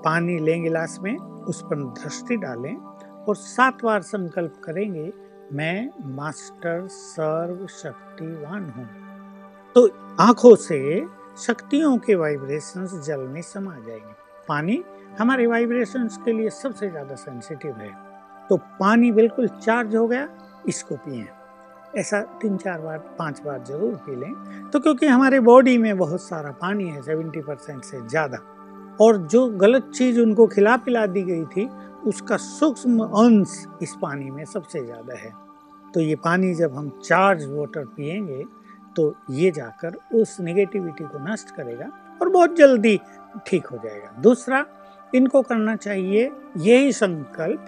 पानी 0.05 0.38
लें 0.38 0.62
गिलास 0.62 0.99
में, 1.02 1.17
उस 1.17 1.62
पर 1.62 1.83
दृष्टि 2.02 2.37
डालें 2.37 2.76
और 3.28 3.37
सात 3.37 3.85
बार 3.85 4.02
संकल्प 4.02 4.61
करेंगे, 4.64 5.12
मैं 5.52 5.90
मास्टर 6.17 6.87
सर्व 6.88 7.67
शक्तिवान 7.67 8.64
हूँ। 8.71 8.88
तो 9.76 9.88
आँखों 10.21 10.55
से 10.57 11.07
शक्तियों 11.38 11.97
के 11.99 12.14
वाइब्रेशंस 12.14 12.95
जल 13.07 13.21
में 13.21 13.43
समा 13.43 13.75
जाएँगे। 13.75 14.12
पानी 14.49 14.83
हमारे 15.19 15.47
वाइब्रेशंस 15.47 16.19
के 16.25 16.33
लिए 16.33 16.50
सबसे 16.50 16.90
ज़्यादा 16.90 17.14
सेंसिटिव 17.14 17.75
है। 17.75 17.90
तो 18.50 18.57
पानी 18.57 19.12
बिल्कुल 19.12 19.49
चार्ज 19.49 19.97
हो 19.97 20.07
गया, 20.09 20.28
इसको 20.69 20.97
पिए। 20.97 21.26
ऐसा 21.97 22.21
तीन 22.21 22.57
चार 22.57 22.81
बार, 22.81 22.99
पाँच 22.99 23.40
बार 23.43 23.64
ज़रूर 23.64 23.95
पी 23.95 24.17
लें। 24.17 24.71
तो 24.71 24.81
क्योंकि 24.81 25.07
हमारे 25.07 25.40
बॉडी 25.40 25.78
में 25.78 25.99
बहुत 25.99 26.23
सारा 26.23 26.50
पानी 26.50 26.88
है 26.88 27.02
सेवेंटी 27.02 27.40
परसेंट 27.40 27.85
से 27.85 28.07
ज़्यादा। 28.09 28.38
और 29.00 29.17
जो 29.26 29.47
गलत 29.57 29.90
चीज़ 29.95 30.21
उनको 30.21 30.47
खिला 30.47 30.76
पिला 30.76 31.07
दी 31.07 31.23
गई 31.23 31.45
थी, 31.47 31.69
उसका 32.07 32.37
सूक्ष्म 32.37 33.05
अंश 33.05 33.64
इस 33.83 33.95
पानी 34.02 34.31
में 34.31 34.45
सबसे 34.45 34.85
ज़्यादा 34.85 35.17
है। 35.19 35.33
तो 35.95 36.00
ये 36.00 36.14
पानी 36.17 36.55
जब 36.55 36.75
हम 36.76 36.88
चार्ज 37.05 37.45
वाटर 37.49 37.85
पिएँगे 37.87 38.45
तो 38.97 39.14
ये 39.31 39.50
जाकर 39.50 39.97
उस 40.14 40.37
निगेटिविटी 40.40 41.05
को 41.05 41.19
नष्ट 41.25 41.50
करेगा 41.50 41.90
और 42.23 42.28
बहुत 42.28 42.57
जल्दी 42.57 42.99
ठीक 43.47 43.67
हो 43.67 43.76
जाएगा। 43.76 44.11
दूसरा, 44.23 44.64
इनको 45.14 45.43
करना 45.43 45.75
चाहिए 45.76 46.31
यही 46.57 46.93
संकल्प, 46.93 47.67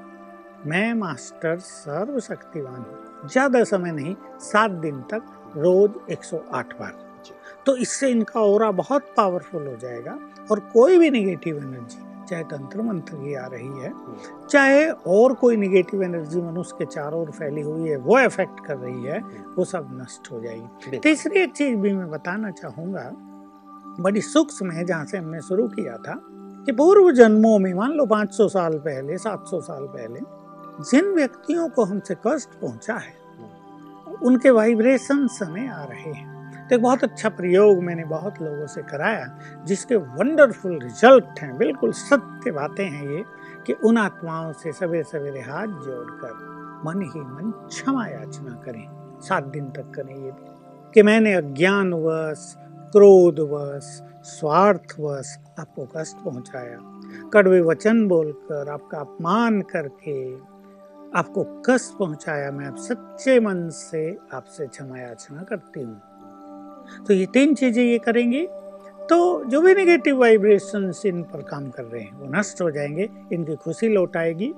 मैं 0.67 0.93
मास्टर 0.95 1.59
सर्वशक्तिवान 1.59 2.75
हूँ। 2.75 3.29
ज़्यादा 3.29 3.63
समय 3.65 3.93
नहीं, 3.93 4.15
सात 4.41 4.71
दिन 4.71 5.01
तक, 5.11 5.23
रोज 5.57 5.91
108 6.11 6.75
बार। 6.81 7.10
तो 7.71 7.77
इससे 7.77 8.09
इनका 8.11 8.41
ओरा 8.43 8.71
बहुत 8.71 9.03
पावरफुल 9.17 9.67
हो 9.67 9.77
जाएगा 9.77 10.19
और 10.51 10.61
कोई 10.73 10.99
भी 10.99 11.11
निगेटिव 11.11 11.57
एनर्जी 11.57 12.27
चाहे 12.29 12.43
तंत्र 12.45 12.83
मंत्र 12.83 13.17
की 13.17 13.35
आ 13.35 13.47
रही 13.47 13.83
है, 13.83 13.93
चाहे 14.51 14.89
और 14.91 15.35
कोई 15.35 15.57
निगेटिव 15.57 16.03
एनर्जी 16.03 16.41
मनुष्य 16.41 16.77
के 16.79 16.85
चारों 16.85 17.21
ओर 17.21 17.31
फैली 17.31 17.61
हुई 17.61 17.89
है, 17.89 17.97
वो 17.97 18.19
इफ़ेक्ट 18.21 18.65
कर 18.67 18.77
रही 18.77 19.05
है, 19.05 19.19
वो 19.57 19.65
सब 19.65 19.89
नष्ट 20.01 20.31
हो 20.33 20.41
जाएगी। 20.41 20.99
तीसरी 20.99 21.41
एक 21.41 21.53
चीज़ 21.53 21.77
भी 21.77 21.93
मैं 21.93 22.11
बताना 22.11 22.51
चाहूँगा, 22.51 23.11
बड़ी 24.01 24.21
सूक्ष्म 24.21 24.71
है 24.71 24.85
जहाँ 24.85 25.05
से 25.05 25.19
हमने 25.19 25.41
शुरू 25.41 25.69
किया 25.69 25.97
था 25.97 26.21
कि 26.67 26.73
पूर्व 26.73 27.11
जन्मों 27.13 27.59
में, 27.59 27.73
मान 27.75 27.93
लो 27.93 28.07
500 28.07 28.49
साल 28.49 28.79
पहले 28.79 29.19
700 29.19 29.61
साल 29.61 29.87
पहले, 29.87 30.21
जिन 30.91 31.15
व्यक्तियों 31.15 31.69
को 31.69 31.85
हमसे 31.85 32.17
कष्ट 32.27 32.61
पहुँचा 32.61 32.97
है, 32.97 33.15
उनके 34.23 34.51
वाइब्रेशन 34.51 35.27
समय 35.27 35.69
आ 35.69 35.85
रहे 35.85 36.13
हैं। 36.13 36.40
तो 36.71 36.77
एक 36.77 36.83
बहुत 36.83 37.05
अच्छा 37.05 37.29
प्रयोग 37.29 37.83
मैंने 37.83 38.05
बहुत 38.05 38.35
लोगों 38.43 38.67
से 38.67 38.83
कराया, 38.83 39.39
जिसके 39.65 39.97
वंडरफुल 39.97 40.79
रिज़ल्ट 40.83 41.41
हैं। 41.41 41.57
बिल्कुल 41.57 41.93
सत्य 41.93 42.51
बातें 42.51 42.85
हैं 42.85 43.09
ये, 43.11 43.25
कि 43.67 43.73
उन 43.73 43.99
आत्माओं 43.99 44.53
से 44.53 44.73
सवेरे 44.73 45.03
सवेरे 45.03 45.41
हाथ 45.41 45.67
जोड़कर 45.67 46.83
मन 46.87 47.03
ही 47.03 47.21
मन 47.21 47.51
क्षमा 47.69 48.07
याचना 48.07 48.55
करें। 48.65 48.87
सात 49.21 49.45
दिन 49.45 49.71
तक 49.71 49.93
करें 49.95 50.15
ये 50.15 50.31
भी, 50.31 50.47
कि 50.95 51.03
मैंने 51.03 51.35
अज्ञानवश, 51.35 52.55
क्रोधवश, 52.93 54.03
स्वार्थवश 54.25 55.39
आपको 55.59 55.89
कष्ट 55.97 56.17
पहुँचाया। 56.17 56.79
कड़वे 57.33 57.61
वचन 57.61 58.09
बोलकर, 58.09 58.69
आपका 58.69 58.99
अपमान 58.99 59.61
करके 59.61 60.35
आपको 61.19 61.63
कष्ट 61.67 61.99
पहुँचाया। 61.99 62.51
मैं 62.51 62.67
आप 62.67 62.77
सच्चे 62.77 63.41
मन 63.41 63.69
से 63.69 64.19
आपसे 64.35 64.67
क्षमा 64.67 64.99
याचना 64.99 65.43
करती 65.43 65.83
हूँ। 65.83 66.01
तो 67.07 67.15
ये 67.15 67.27
तीन 67.27 67.55
चीज़ें 67.55 67.85
ये 67.85 67.99
करेंगी 67.99 68.47
तो 69.11 69.45
जो 69.45 69.61
भी 69.61 69.75
नेगेटिव 69.75 70.19
वाइब्रेशन 70.21 70.93
इन 71.07 71.23
पर 71.23 71.43
काम 71.43 71.69
कर 71.71 71.85
रहे 71.85 72.01
हैं, 72.03 72.13
वो 72.13 72.27
नष्ट 72.31 72.61
हो 72.63 72.71
जाएँगे, 72.71 73.09
इनकी 73.33 73.57
खुशी 73.57 73.89
लौट 73.89 74.17
आएगी। 74.17 74.53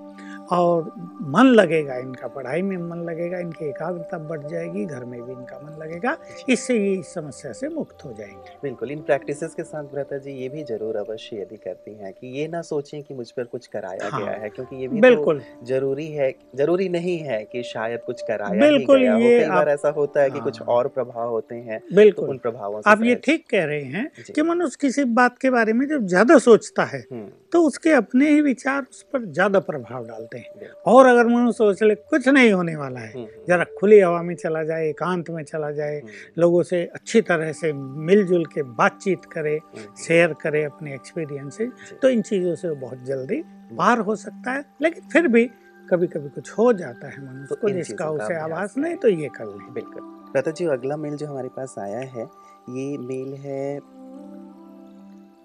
और 0.51 0.91
मन 1.33 1.47
लगेगा 1.47 1.97
इनका 1.97 2.29
पढ़ाई 2.29 2.63
में 2.63 2.77
मन 2.79 3.03
लगेगा 3.05 3.39
इनकी 3.39 3.65
एकाग्रता 3.65 4.19
बढ़ 4.21 4.43
जाएगी 4.43 4.85
घर 4.85 5.05
में 5.05 5.21
भी 5.23 5.33
इनका 5.33 5.59
मन 5.59 5.77
लगेगा 5.83 6.17
इससे 6.49 6.79
ये 6.79 6.93
इस 6.95 7.13
समस्या 7.15 7.53
से 7.53 7.69
मुक्त 7.69 8.05
हो 8.05 8.13
जाएँगे। 8.13 8.57
बिल्कुल 8.63 8.91
इन 8.91 9.01
प्रैक्टिसेस 9.03 9.55
के 9.55 9.63
साथ 9.63 9.85
व्रता 9.93 10.19
जी 10.19 10.33
ये 10.33 10.49
भी 10.49 10.65
ज़रूर 10.65 10.97
अवश्य 10.97 11.37
यदि 11.37 11.57
करती 11.57 11.95
हैं 11.95 12.13
कि 12.13 12.27
ये 12.39 12.47
ना 12.49 12.63
सोचें 12.63 13.03
कि 13.03 13.15
मुझ 13.15 13.31
पर 13.31 13.45
कुछ 13.45 13.67
कराया 13.67 14.09
हाँ, 14.11 14.21
गया 14.21 14.33
है 14.33 14.49
क्योंकि 14.51 14.77
ये 14.77 14.89
भी 14.89 14.97
तो 14.97 15.03
बिल्कुल। 15.03 15.39
तो 15.41 15.67
ज़रूरी 15.67 16.07
है 16.09 16.31
ज़रूरी 16.57 16.89
नहीं 16.89 17.19
है 17.21 17.43
कि 17.45 17.63
शायद 17.65 18.01
कुछ 18.07 18.23
कराया 18.29 18.61
बिल्कुल 18.61 18.99
ही। 18.99 19.05
गया 19.05 19.17
ये 19.19 19.45
हो 19.45 19.53
बार 19.55 19.69
ऐसा 19.69 19.91
होता 19.91 20.21
है 20.23 20.31
कि 20.31 20.39
हाँ, 20.39 20.45
कुछ 20.45 20.61
और 20.63 20.89
प्रभाव 20.89 21.29
होते 21.31 21.55
हैं 21.55 21.79
तो 21.81 21.97
बिल्कुल। 21.97 22.29
उन 22.29 22.39
प्रभावों 22.39 22.81
आप 22.87 23.03
ये 23.03 23.15
ठीक 23.25 23.45
कह 23.51 23.65
रहे 23.65 23.83
हैं 23.85 24.11
कि 24.35 24.43
मनुष्य 24.43 24.77
किसी 24.81 25.05
बात 25.15 25.39
के 25.39 25.51
बारे 25.51 25.73
में 25.73 25.87
जब 25.89 26.07
ज़्यादा 26.07 26.39
सोचता 26.41 26.85
है 26.87 27.01
हम्म। 27.03 27.27
तो 27.53 27.63
उसके 27.63 27.91
अपने 27.93 28.29
ही 28.31 28.41
विचार 28.41 28.83
उस 28.83 29.03
पर 29.13 29.25
ज़्यादा 29.25 29.59
प्रभाव 29.63 30.05
डालते 30.07 30.32
हैं। 30.39 30.69
और 30.87 31.07
अगर 31.07 31.27
मनुष्य 31.27 31.57
सोच 31.57 31.83
ले 31.83 31.95
कुछ 31.95 32.29
नहीं 32.29 32.53
होने 32.53 32.75
वाला 32.77 33.01
है 33.01 33.13
हम्म, 33.13 33.25
हम्म। 33.25 33.45
जरा 33.49 33.65
खुली 33.81 33.99
हवा 34.01 34.23
में 34.23 34.35
चला 34.35 34.63
जाए 34.65 34.89
एकांत 34.89 35.31
में 35.31 35.43
चला 35.45 35.71
जाए 35.71 35.99
हम्म। 35.99 36.41
लोगों 36.43 36.63
से 36.63 36.85
अच्छी 36.95 37.21
तरह 37.31 37.53
से 37.53 37.73
मिलजुल 37.73 38.45
के 38.45 38.63
बातचीत 38.79 39.25
करे 39.33 39.59
शेयर 40.07 40.33
करे 40.43 40.63
अपने 40.65 40.95
एक्सपीरियंसेस 40.95 41.93
तो 42.03 42.09
इन 42.09 42.23
चीज़ों 42.23 42.55
से 42.55 42.71
बहुत 42.77 43.05
जल्दी 43.05 43.43
पार 43.77 43.99
हो 44.01 44.17
सकता 44.17 44.53
है 44.53 44.65
लेकिन 44.83 45.09
फिर 45.13 45.29
भी 45.29 45.45
कभी 45.87 46.07
कभी 46.07 46.29
कुछ 46.29 46.51
हो 46.51 46.73
जाता 46.73 47.09
है 47.09 47.21
मनुष्य 47.25 47.55
तो 47.55 47.61
को 47.61 47.71
जिसका 47.71 48.09
उसे 48.11 48.35
आवाज़ 48.35 48.79
नहीं 48.81 48.97
तो 48.97 49.09
ये 49.09 49.29
कर 49.29 49.47
ले 49.47 49.71
बिल्कुल। 49.73 50.03
प्रता 50.33 50.51
जी 50.51 50.67
अगला 50.67 50.97
मेल 50.97 51.17
जो 51.17 51.27
हमारे 51.27 51.49
पास 51.49 51.75
आया 51.79 51.99
है 51.99 52.23
ये 52.71 52.97
मेल 52.99 53.35
है 53.35 53.65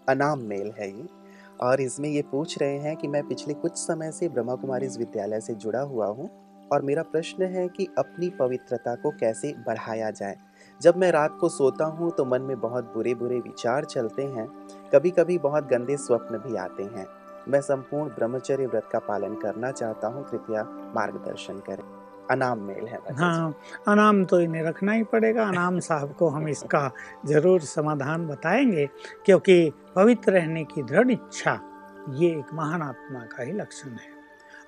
अनाम 0.09 0.39
मेल 0.39 0.71
है 0.79 0.87
ये। 0.89 1.07
और 1.61 1.81
इसमें 1.81 2.09
ये 2.09 2.21
पूछ 2.21 2.57
रहे 2.57 2.77
हैं 2.79 2.95
कि 2.97 3.07
मैं 3.07 3.27
पिछले 3.27 3.53
कुछ 3.53 3.77
समय 3.77 4.11
से 4.11 4.29
ब्रह्मा 4.29 4.55
कुमारी 4.55 4.87
विद्यालय 4.87 5.39
से 5.41 5.53
जुड़ा 5.55 5.81
हुआ 5.81 6.07
हूँ 6.07 6.29
और 6.71 6.81
मेरा 6.81 7.03
प्रश्न 7.03 7.43
है 7.45 7.67
कि 7.67 7.87
अपनी 7.97 8.29
पवित्रता 8.29 8.95
को 8.95 9.11
कैसे 9.11 9.53
बढ़ाया 9.67 10.09
जाए। 10.11 10.35
जब 10.81 10.97
मैं 10.97 11.11
रात 11.11 11.37
को 11.41 11.49
सोता 11.49 11.85
हूँ 11.85 12.11
तो 12.11 12.25
मन 12.25 12.41
में 12.41 12.59
बहुत 12.59 12.93
बुरे 12.93 13.13
बुरे 13.15 13.39
विचार 13.39 13.85
चलते 13.85 14.23
हैं 14.23 14.47
कभी 14.93 15.11
कभी 15.11 15.37
बहुत 15.37 15.67
गंदे 15.67 15.97
स्वप्न 15.97 16.37
भी 16.37 16.55
आते 16.57 16.83
हैं। 16.85 17.05
मैं 17.47 17.61
संपूर्ण 17.61 18.09
ब्रह्मचर्य 18.09 18.65
व्रत 18.65 18.89
का 18.91 18.99
पालन 18.99 19.35
करना 19.35 19.71
चाहता 19.71 20.07
हूँ, 20.07 20.23
कृपया 20.29 20.63
मार्गदर्शन 20.95 21.59
करें। 21.59 21.83
अनाम 22.31 22.59
मेल 22.59 22.87
है 22.87 22.99
हाँ 23.15 23.53
अनाम 23.87 24.23
तो 24.25 24.39
इन्हें 24.41 24.63
रखना 24.63 24.91
ही 24.91 25.03
पड़ेगा। 25.03 25.47
अनाम 25.47 25.79
साहब 25.79 26.13
को 26.13 26.29
हम 26.29 26.47
इसका 26.49 26.91
ज़रूर 27.25 27.61
समाधान 27.61 28.27
बताएँगे 28.27 28.89
क्योंकि 29.25 29.71
पवित्र 29.95 30.31
रहने 30.31 30.63
की 30.65 30.83
दृढ़ 30.83 31.11
इच्छा 31.11 31.59
ये 32.15 32.29
एक 32.29 32.53
महान 32.53 32.81
आत्मा 32.81 33.19
का 33.27 33.43
ही 33.43 33.51
लक्षण 33.53 33.89
है। 33.89 34.15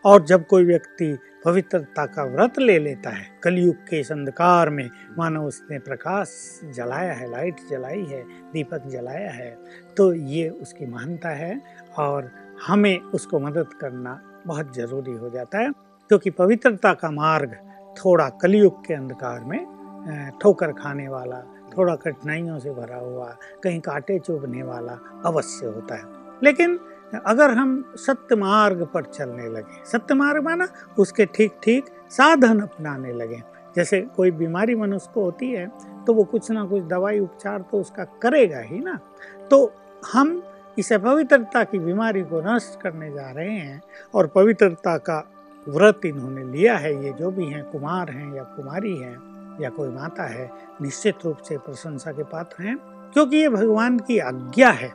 और 0.06 0.24
जब 0.26 0.46
कोई 0.48 0.66
व्यक्ति 0.66 1.18
पवित्रता 1.46 2.06
का 2.06 2.24
व्रत 2.26 2.60
ले 2.60 2.78
लेता 2.80 3.10
है 3.10 3.26
कलयुग 3.44 3.76
के 3.90 4.00
इस 4.00 4.12
अंधकार 4.12 4.70
में 4.70 4.90
मानो 5.18 5.44
उसने 5.48 5.80
प्रकाश 5.80 6.30
जलाया 6.76 7.14
है 7.14 7.30
लाइट 7.32 7.60
जलाई 7.70 8.04
है 8.06 8.22
दीपक 8.54 8.88
जलाया 8.88 9.32
है 9.32 9.50
तो 9.98 10.14
ये 10.14 10.48
उसकी 10.50 10.86
महानता 10.86 11.30
है 11.30 11.62
और 11.98 12.32
हमें 12.68 13.00
उसको 13.00 13.40
मदद 13.40 13.74
करना 13.82 14.20
बहुत 14.48 14.76
ज़रूरी 14.76 15.12
हो 15.12 15.30
जाता 15.30 15.60
है। 15.60 15.72
क्योंकि 16.10 16.30
पवित्रता 16.32 16.94
का 16.94 17.12
मार्ग 17.12 17.56
थोड़ा 17.96 18.28
कलयुग 18.42 18.86
के 18.86 18.94
अंधकार 18.94 19.40
में 19.40 20.38
ठोकर 20.42 20.72
खाने 20.74 21.08
वाला, 21.08 21.40
थोड़ा 21.78 21.96
कठिनाइयों 21.96 22.60
से 22.60 22.72
भरा 22.72 22.98
हुआ, 22.98 23.36
कहीं 23.64 23.80
कांटे 23.80 24.18
चुभने 24.20 24.64
वाला 24.64 24.98
अवश्य 25.26 25.66
होता 25.66 25.96
है। 25.96 26.04
लेकिन 26.44 26.80
अगर 27.26 27.52
हम 27.52 27.94
सत्य 27.98 28.36
मार्ग 28.36 28.84
पर 28.94 29.06
चलने 29.06 29.48
लगे, 29.50 29.84
सत्य 29.86 30.14
मार्ग 30.16 30.44
माना 30.44 30.68
उसके 31.00 31.26
ठीक 31.26 31.60
ठीक 31.64 31.86
साधन 32.12 32.60
अपनाने 32.60 33.14
लगे। 33.14 33.42
जैसे 33.76 34.02
कोई 34.16 34.32
बीमारी 34.34 34.76
मनुष्य 34.76 35.12
को 35.14 35.24
होती 35.24 35.52
है 35.52 35.68
तो 36.08 36.14
वो 36.14 36.24
कुछ 36.24 36.50
ना 36.52 36.66
कुछ 36.66 36.84
दवाई, 36.84 37.20
उपचार 37.20 37.62
तो 37.62 37.80
उसका 37.82 38.04
करेगा 38.22 38.60
ही 38.60 38.80
ना। 38.80 39.00
तो 39.52 39.72
हम 40.04 40.42
इस 40.80 40.92
अपवित्रता 40.94 41.64
की 41.64 41.80
बीमारी 41.80 42.22
को 42.24 42.42
नष्ट 42.46 42.82
करने 42.82 43.12
जा 43.12 43.30
रहे 43.32 43.52
हैं 43.52 43.82
और 44.16 44.28
पवित्रता 44.28 44.98
का 45.00 45.20
व्रत 45.68 46.06
इन्होंने 46.06 46.44
लिया 46.44 46.78
है, 46.78 47.06
ये 47.06 47.14
जो 47.14 47.32
भी 47.32 47.46
हैं, 47.46 47.72
कुमार 47.72 48.10
हैं 48.10 48.36
या 48.36 48.44
कुमारी 48.44 48.98
हैं 48.98 49.30
या 49.62 49.70
कोई 49.70 49.90
माता 49.90 50.24
है, 50.24 50.52
निश्चित 50.82 51.16
रूप 51.26 51.38
से 51.38 51.58
प्रशंसा 51.58 52.12
के 52.12 52.24
पात्र 52.24 52.64
हैं, 52.64 52.78
क्योंकि 53.14 53.38
ये 53.38 53.50
भगवान 53.50 54.00
की 54.00 54.20
आज्ञा 54.20 54.70
है। 54.70 54.92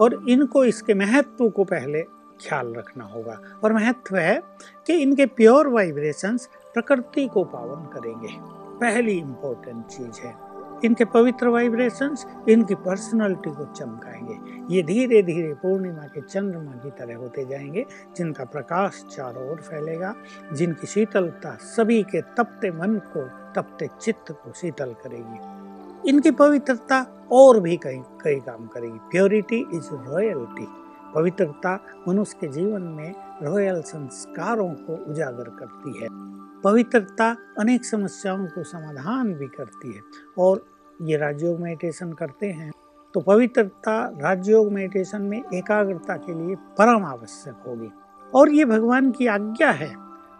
और 0.00 0.24
इनको 0.28 0.64
इसके 0.64 0.94
महत्व 0.94 1.50
को 1.50 1.64
पहले 1.64 2.02
ख्याल 2.48 2.74
रखना 2.74 3.04
होगा। 3.04 3.40
और 3.64 3.72
महत्व 3.72 4.16
है 4.16 4.42
कि 4.86 4.92
इनके 4.92 5.26
प्योर 5.26 5.68
वाइब्रेशंस 5.68 6.48
प्रकृति 6.74 7.28
को 7.28 7.44
पावन 7.44 8.00
करेंगे। 8.00 8.28
पहली 8.78 9.12
इम्पोर्टेंट 9.12 9.86
चीज़ 9.86 10.26
है। 10.26 10.47
इनके 10.84 11.04
पवित्र 11.04 11.48
वाइब्रेशंस 11.48 12.26
इनकी 12.48 12.74
पर्सनालिटी 12.74 13.50
को 13.50 13.64
चमकाएँगे। 13.64 14.38
ये 14.74 14.82
धीरे 14.82 15.22
धीरे 15.22 15.54
पूर्णिमा 15.54 16.02
के 16.02 16.20
चंद्रमा 16.20 16.72
की 16.72 16.90
तरह 16.90 17.16
होते 17.16 17.44
जाएँगे, 17.44 17.86
जिनका 18.16 18.44
प्रकाश 18.44 19.04
चारों 19.16 19.50
ओर 19.50 19.56
फैलेगा, 19.56 20.14
जिनकी 20.52 20.86
शीतलता 20.86 21.54
सभी 21.54 22.02
के 22.02 22.20
तपते 22.20 22.70
मन 22.70 23.00
को, 23.16 23.52
तपते 23.54 23.88
चित्त 24.00 24.32
को 24.32 24.52
शीतल 24.52 24.92
करेगी। 24.92 25.68
इनकी 26.10 26.30
पवित्रता 26.30 27.28
और 27.32 27.60
भी 27.60 27.76
कई 27.76 28.02
कई 28.24 28.36
काम 28.36 28.66
करेगी। 28.66 28.98
प्योरिटी 28.98 29.66
इज़ 29.74 29.88
रॉयल्टी 29.92 30.66
पवित्रता 31.14 31.80
मनुष्य 32.08 32.36
के 32.40 32.48
जीवन 32.48 32.82
में 32.82 33.14
रॉयल 33.42 33.82
संस्कारों 33.82 34.68
को 34.68 35.10
उजागर 35.10 35.44
करती 35.44 36.00
है। 36.02 36.27
पवित्रता 36.64 37.30
अनेक 37.58 37.84
समस्याओं 37.84 38.46
को 38.46 38.62
समाधान 38.62 39.32
भी 39.34 39.46
करती 39.46 39.92
है। 39.92 40.00
और 40.38 40.64
ये 41.02 41.16
राजयोग 41.16 41.60
मेडिटेशन 41.60 42.12
करते 42.12 42.46
हैं 42.46 42.70
तो 43.14 43.20
पवित्रता 43.20 43.98
राजयोग 44.22 44.72
मेडिटेशन 44.72 45.22
में 45.22 45.38
एकाग्रता 45.54 46.16
के 46.16 46.34
लिए 46.34 46.56
परम 46.78 47.04
आवश्यक 47.04 47.62
होगी। 47.66 47.90
और 48.34 48.50
ये 48.50 48.64
भगवान 48.64 49.10
की 49.10 49.26
आज्ञा 49.26 49.70
है। 49.70 49.92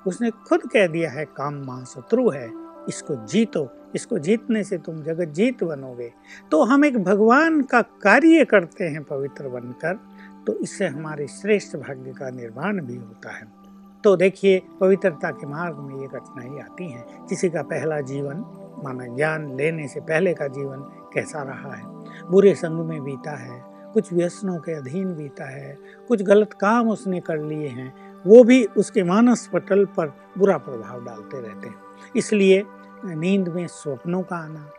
उसने 0.06 0.30
खुद 0.30 0.60
कह 0.72 0.86
दिया 0.86 1.10
है, 1.10 1.24
काम 1.26 1.54
महाशत्रु 1.64 2.28
है, 2.30 2.50
इसको 2.88 3.14
जीतो, 3.26 3.68
इसको 3.94 4.18
जीतने 4.18 4.62
से 4.64 4.78
तुम 4.78 5.02
जगत 5.02 5.28
जीत 5.28 5.64
बनोगे। 5.64 6.12
तो 6.50 6.62
हम 6.62 6.84
एक 6.84 6.98
भगवान 7.04 7.62
का 7.62 7.80
कार्य 8.02 8.44
करते 8.44 8.84
हैं 8.84 9.02
पवित्र 9.04 9.48
बनकर 9.48 9.98
तो 10.46 10.54
इससे 10.54 10.86
हमारे 10.86 11.26
श्रेष्ठ 11.28 11.76
भाग्य 11.76 12.12
का 12.12 12.30
निर्माण 12.30 12.80
भी 12.80 12.96
होता 12.96 13.30
है। 13.30 13.57
तो 14.04 14.16
देखिए, 14.16 14.62
पवित्रता 14.80 15.30
के 15.30 15.46
मार्ग 15.46 15.76
में 15.76 16.00
ये 16.00 16.08
कठिनाई 16.08 16.58
आती 16.58 16.88
हैं। 16.88 17.26
किसी 17.26 17.50
का 17.50 17.62
पहला 17.62 18.00
जीवन 18.00 18.44
माना 18.84 19.06
ज्ञान 19.06 19.56
लेने 19.56 19.88
से 19.88 20.00
पहले 20.00 20.34
का 20.34 20.48
जीवन 20.48 20.80
कैसा 21.14 21.42
रहा 21.42 21.74
है? 21.74 21.84
बुरे 22.30 22.54
संग 22.54 22.88
में 22.88 23.04
बीता 23.04 23.36
है, 23.36 23.64
कुछ 23.92 24.12
व्यसनों 24.12 24.58
के 24.58 24.72
अधीन 24.72 25.14
बीता 25.14 25.44
है, 25.44 25.78
कुछ 26.08 26.22
गलत 26.22 26.52
काम 26.52 26.88
उसने 26.88 27.20
कर 27.20 27.38
लिए 27.38 27.68
हैं, 27.68 28.22
वो 28.26 28.44
भी 28.44 28.64
उसके 28.64 29.02
मानस 29.02 29.50
पटल 29.52 29.84
पर 29.84 30.06
बुरा 30.38 30.58
प्रभाव 30.58 31.04
डालते 31.04 31.40
रहते 31.40 31.68
हैं। 31.68 31.76
इसलिए 32.16 32.64
नींद 33.04 33.48
में 33.48 33.66
स्वप्नों 33.66 34.22
का 34.22 34.36
आना 34.36 34.70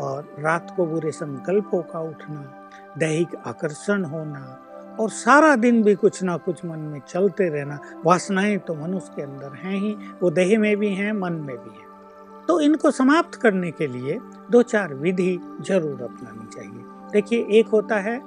और 0.00 0.34
रात 0.38 0.74
को 0.76 0.86
बुरे 0.86 1.10
संकल्पों 1.10 1.82
का 1.82 2.00
उठना, 2.00 2.70
दैहिक 2.98 3.28
आकर्षण 3.46 4.04
होना 4.04 4.67
और 5.00 5.10
सारा 5.10 5.56
दिन 5.56 5.82
भी 5.82 5.94
कुछ 5.94 6.22
ना 6.22 6.36
कुछ 6.36 6.64
मन 6.64 6.78
में 6.78 7.00
चलते 7.08 7.48
रहना। 7.48 7.78
वासनाएँ 8.06 8.58
तो 8.58 8.74
मनुष्य 8.74 9.12
के 9.16 9.22
अंदर 9.22 9.56
हैं 9.56 9.80
ही 9.80 9.96
वो 10.22 10.30
देह 10.30 10.58
में 10.58 10.76
भी 10.76 10.94
हैं 10.94 11.12
मन 11.12 11.32
में 11.32 11.56
भी 11.56 11.70
हैं। 11.70 11.86
तो 12.48 12.60
इनको 12.60 12.90
समाप्त 12.90 13.34
करने 13.34 13.70
के 13.70 13.86
लिए 13.86 14.18
दो 14.50 14.62
चार 14.62 14.94
विधि 14.94 15.38
ज़रूर 15.60 16.02
अपनानी 16.02 16.46
चाहिए। 16.54 17.12
देखिए 17.12 17.46
एक 17.50 17.66
होता 17.66 17.96
है 17.96 18.20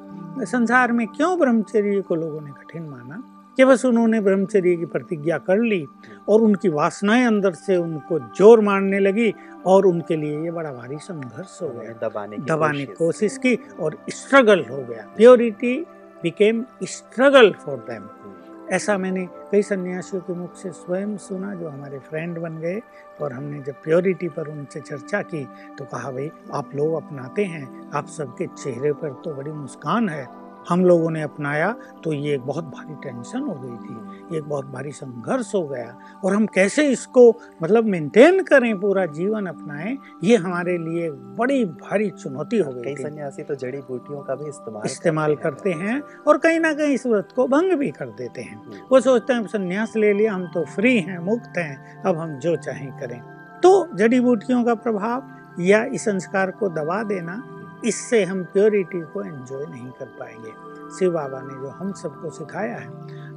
संसार 0.46 0.92
में 0.92 1.08
क्यों 1.08 1.40
ब्रह्मचर्य 1.40 2.02
को 2.02 2.16
लोगों 2.16 2.42
ने 2.42 2.52
कठिन 2.52 2.84
माना? 2.84 3.24
कि 3.58 3.66
बस 3.66 3.86
उन्होंने 3.86 4.20
ब्रह्मचर्य 4.22 4.76
की 4.76 4.86
प्रतिज्ञा 4.86 5.38
कर 5.38 5.60
ली 5.60 5.86
और 6.30 6.42
उनकी 6.42 6.70
वासनाएँ 6.70 7.26
अंदर 7.26 7.54
से 7.54 7.78
उनको 7.78 8.20
ज़ोर 8.20 8.62
मारने 8.62 9.00
लगी 9.00 9.34
और 9.66 9.86
उनके 9.86 10.16
लिए 10.16 10.40
ये 10.44 10.52
बड़ा 10.52 10.72
भारी 10.72 10.98
संघर्ष 10.98 11.62
हो 11.62 11.68
गया। 11.70 12.08
दबाने 12.08 12.38
की 12.38 12.44
दबाने 12.44 12.86
कोशिश 12.86 13.38
की 13.38 13.56
और 13.80 13.98
स्ट्रगल 14.10 14.64
हो 14.72 14.78
गया। 14.78 15.06
Purity 15.18 15.76
became 16.24 16.66
struggle 16.84 17.52
for 17.52 17.78
them 17.78 18.10
ऐसा 18.72 18.98
मैंने 18.98 19.26
कई 19.52 19.62
सन्यासियों 19.62 20.22
के 20.22 20.34
मुख 20.34 20.56
से 20.56 20.72
स्वयं 20.72 21.18
सुना 21.18 21.54
जो 21.56 21.70
हमारे 21.70 22.00
फ्रेंड 22.00 22.38
बन 22.38 22.58
गए 22.58 22.82
और 23.22 23.34
हमने 23.34 23.60
जब 23.60 23.74
प्योरिटी 23.84 24.30
पर 24.30 24.48
उनसे 24.48 24.80
चर्चा 24.80 25.22
की 25.22 25.48
तो 25.78 25.86
कहा, 25.86 26.12
भाई, 26.12 26.32
आप 26.54 26.76
लोग 26.76 26.94
अपनाते 26.94 27.46
हैं, 27.46 27.92
आप 27.94 28.08
सबके 28.08 28.48
चेहरे 28.48 28.94
पर 28.94 29.10
तो 29.12 29.34
बड़ी 29.34 29.52
मुस्कान 29.52 30.10
है। 30.10 30.41
हम 30.70 30.86
लोगों 30.86 31.10
ने 31.12 31.22
अपनाया 31.22 31.72
तो 32.04 32.14
ये 32.14 32.34
एक 32.36 32.42
बहुत 32.42 32.66
भारी 32.66 32.96
टेंशन 33.04 33.40
हो 33.40 33.54
गई 33.54 33.78
थी 33.78 34.34
ये 34.34 34.38
एक 34.38 34.44
बहुत 34.44 34.66
भारी 34.66 34.92
संघर्ष 34.92 35.54
हो 35.56 35.62
गया। 35.68 35.98
और 36.26 36.34
हम 36.34 36.46
कैसे 36.46 36.88
इसको 36.90 37.24
मतलब 37.64 37.86
मेंटेन 37.86 38.42
करें 38.44 38.80
पूरा 38.80 39.06
जीवन 39.06 39.46
अपनाएँ 39.46 39.98
ये 40.24 40.36
हमारे 40.36 40.78
लिए 40.78 41.10
बड़ी 41.40 41.64
भारी 41.66 42.10
चुनौती 42.10 42.58
हो 42.58 42.72
गई 42.72 42.84
कई 42.84 43.04
सन्यासी 43.04 43.44
तो 43.44 43.56
जड़ी 43.56 43.78
बूटियों 43.78 44.22
का 44.22 44.36
भी 44.36 44.50
इस्तेमाल 44.50 44.86
इस्तेमाल 44.86 45.36
करते 45.36 45.72
हैं 45.74 46.02
और 46.28 46.38
कहीं 46.38 46.60
ना 46.60 46.74
कहीं 46.74 46.94
इस 46.94 47.06
व्रत 47.06 47.30
को 47.36 47.48
भंग 47.48 47.74
भी 47.74 47.92
कर 47.92 48.06
देते 48.06 48.42
हैं। 48.42 48.56
हम्म। 48.56 48.88
वो 48.92 49.00
सोचते 49.02 49.34
हैं 49.34 49.48
संन्यास 49.48 49.94
ले 49.96 50.14
लिया 50.14 50.34
हम 50.34 50.46
तो 50.48 50.66
फ्री 50.66 50.98
हैं 51.00 51.18
मुक्त 51.20 51.58
हैं 51.58 52.02
अब 52.04 52.18
हम 52.18 52.38
जो 52.40 52.56
चाहें 52.56 52.92
करें। 52.92 53.20
तो 53.64 53.72
जड़ी 53.96 54.20
बूटियों 54.20 54.64
का 54.64 54.76
प्रभाव 54.76 55.62
या 55.62 55.84
इस 55.86 56.06
संस्कार 56.06 56.52
को 56.52 56.70
दबा 56.70 57.02
देना 57.04 57.34
इससे 57.86 58.24
हम 58.24 58.44
प्योरिटी 58.44 59.02
को 59.02 59.22
एंजॉय 59.22 59.66
नहीं 59.66 59.92
कर 59.92 60.06
पाएँगे। 60.06 60.52
शिव 61.00 61.12
बाबा 61.12 61.42
ने 61.42 61.54
जो 61.54 61.68
हम 61.68 61.94
सबको 61.94 62.30
सिखाया 62.30 62.78
है, 62.78 62.88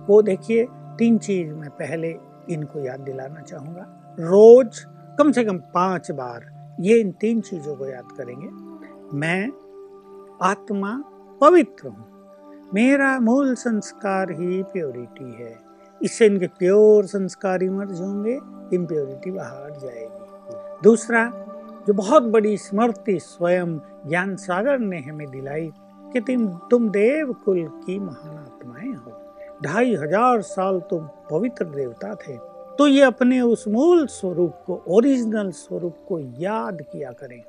वो 0.07 0.22
देखिए, 0.22 0.68
तीन 0.72 1.18
चीज़ 1.18 1.52
में 1.52 1.70
पहले 1.70 2.16
इनको 2.50 2.80
याद 2.80 3.00
दिलाना 3.00 3.40
चाहूँगा। 3.40 4.16
रोज 4.20 4.87
कम 5.18 5.33
से 5.33 5.44
कम 5.44 5.59
पाँच 5.59 6.11
बार 6.11 6.54
ये 6.80 7.00
इन 7.00 7.12
तीन 7.12 7.40
चीज़ों 7.40 7.76
को 7.76 7.87
याद 7.87 8.09
करेंगे। 8.16 8.48
मैं 9.16 9.48
आत्मा 10.42 11.04
पवित्र 11.40 11.88
हूँ। 11.88 12.07
मेरा 12.74 13.20
मूल 13.20 13.54
संस्कार 13.54 14.30
ही 14.30 14.62
प्योरिटी 14.62 15.44
है। 15.44 15.59
इससे 16.02 16.26
इनके 16.26 16.46
प्योर 16.46 17.04
संस्कार 17.04 17.62
इमर्ज 17.62 18.00
होंगे 18.00 18.40
इम्प्योरिटी 18.76 19.30
बाहर 19.30 19.70
जाएगी। 19.70 20.24
दूसरा 20.83 21.33
जो 21.87 21.92
बहुत 21.92 22.23
बड़ी 22.23 22.57
स्मृति 22.57 23.18
स्वयं 23.20 23.77
ज्ञान 24.09 24.37
सागर 24.37 24.79
ने 24.79 24.99
हमें 25.01 25.31
दिलाई 25.31 25.70
कि 26.05 26.20
तुम 26.20 26.47
तुम 26.70 26.88
देव 26.88 27.33
कुल 27.33 27.64
की 27.87 27.99
महान 27.99 28.37
आत्माएँ 28.37 28.92
हो। 28.94 29.20
ढाई 29.64 29.94
हज़ार 29.94 30.40
साल 30.42 30.81
तुम 30.81 31.09
पवित्र 31.31 31.64
देवता 31.64 32.14
थे। 32.14 32.37
तो 32.79 32.87
ये 32.87 33.03
अपने 33.03 33.40
उस 33.40 33.68
मूल 33.68 34.07
स्वरूप 34.07 34.62
को 34.66 34.83
ओरिजिनल 34.88 35.51
स्वरूप 35.51 35.97
को 36.09 36.18
याद 36.40 36.83
किया 36.83 37.11
करें। 37.11 37.42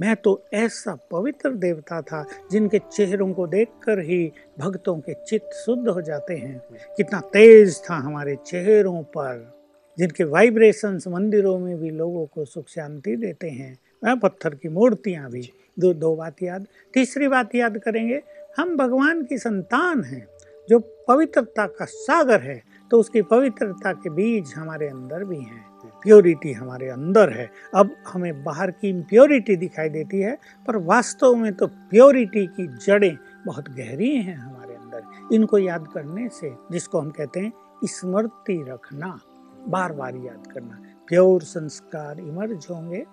मैं 0.00 0.16
तो 0.16 0.42
ऐसा 0.54 0.96
पवित्र 1.10 1.50
देवता 1.50 2.00
था 2.02 2.24
जिनके 2.50 2.78
चेहरों 2.78 3.32
को 3.32 3.46
देखकर 3.46 3.98
ही 3.98 4.32
भक्तों 4.58 4.96
के 4.98 5.14
चित्त 5.14 5.50
शुद्ध 5.54 5.88
हो 5.88 6.00
जाते 6.00 6.34
हैं। 6.34 6.60
कितना 6.96 7.20
तेज 7.20 7.80
था 7.90 7.94
हमारे 7.94 8.36
चेहरों 8.46 9.02
पर। 9.02 9.59
जिनके 10.00 10.24
वाइब्रेशंस 10.24 11.06
मंदिरों 11.08 11.58
में 11.58 11.76
भी 11.78 11.90
लोगों 11.90 12.26
को 12.26 12.44
सुख 12.44 12.68
शांति 12.68 13.16
देते 13.16 13.48
हैं 13.50 13.76
वह 14.02 14.14
पत्थर 14.14 14.54
की 14.54 14.68
मूर्तियाँ 14.68 15.30
भी। 15.30 15.42
दो 15.78 15.92
दो 15.94 16.14
बात 16.16 16.42
याद 16.42 16.66
तीसरी 16.94 17.28
बात 17.28 17.54
याद 17.54 17.78
करेंगे 17.78 18.20
हम 18.58 18.76
भगवान 18.76 19.22
की 19.24 19.38
संतान 19.38 20.04
हैं 20.04 20.26
जो 20.68 20.78
पवित्रता 21.08 21.66
का 21.68 21.84
सागर 21.84 22.40
है 22.40 22.62
तो 22.90 23.00
उसकी 23.00 23.22
पवित्रता 23.22 23.92
के 23.92 24.10
बीज 24.10 24.52
हमारे 24.56 24.88
अंदर 24.88 25.24
भी 25.24 25.36
हैं। 25.36 25.64
प्योरिटी 26.02 26.52
हमारे 26.52 26.88
अंदर 26.88 27.30
है। 27.30 27.48
अब 27.74 27.94
हमें 28.08 28.42
बाहर 28.44 28.70
की 28.70 28.88
इम्प्योरिटी 28.88 29.56
दिखाई 29.56 29.88
देती 29.88 30.20
है 30.20 30.36
पर 30.66 30.76
वास्तव 30.84 31.34
में 31.34 31.52
तो 31.54 31.66
प्योरिटी 31.66 32.46
की 32.46 32.66
जड़ें 32.86 33.16
बहुत 33.46 33.68
गहरी 33.70 34.14
हैं 34.16 34.36
हमारे 34.36 34.74
अंदर। 34.74 35.34
इनको 35.34 35.58
याद 35.58 35.86
करने 35.94 36.28
से 36.32 36.52
जिसको 36.72 37.00
हम 37.00 37.10
कहते 37.10 37.40
हैं 37.40 37.52
स्मृति 37.84 38.64
रखना। 38.68 39.18
बार 39.68 39.92
बार 39.92 40.16
याद 40.16 40.46
करना। 40.52 40.78
प्योर 41.08 41.42
संस्कार 41.42 42.20
इमर्ज 42.20 42.66
होंगे 42.70 43.04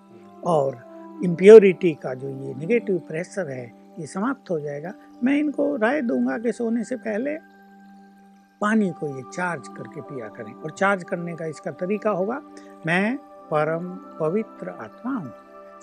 और 0.46 0.76
इम्प्योरिटी 1.24 1.92
का 1.94 2.14
जो 2.14 2.28
ये 2.28 2.54
निगेटिव 2.54 2.98
प्रेशर 3.08 3.50
है, 3.50 3.66
ये 3.98 4.06
समाप्त 4.06 4.50
हो 4.50 4.58
जाएगा। 4.60 4.92
मैं 5.24 5.38
इनको 5.38 5.74
राय 5.76 6.00
दूँगा 6.02 6.38
कि 6.38 6.52
सोने 6.52 6.84
से 6.84 6.96
पहले 6.98 7.36
पानी 8.60 8.90
को 8.90 9.06
ये 9.08 9.22
चार्ज 9.32 9.68
करके 9.68 10.00
पिया 10.02 10.28
करें 10.28 10.52
और 10.52 10.70
चार्ज 10.70 11.02
करने 11.04 11.34
का 11.36 11.46
इसका 11.46 11.70
तरीका 11.72 12.10
होगा, 12.10 12.40
मैं 12.86 13.16
परम 13.50 13.88
पवित्र 14.20 14.68
आत्मा 14.70 15.12
हूँ। 15.12 15.32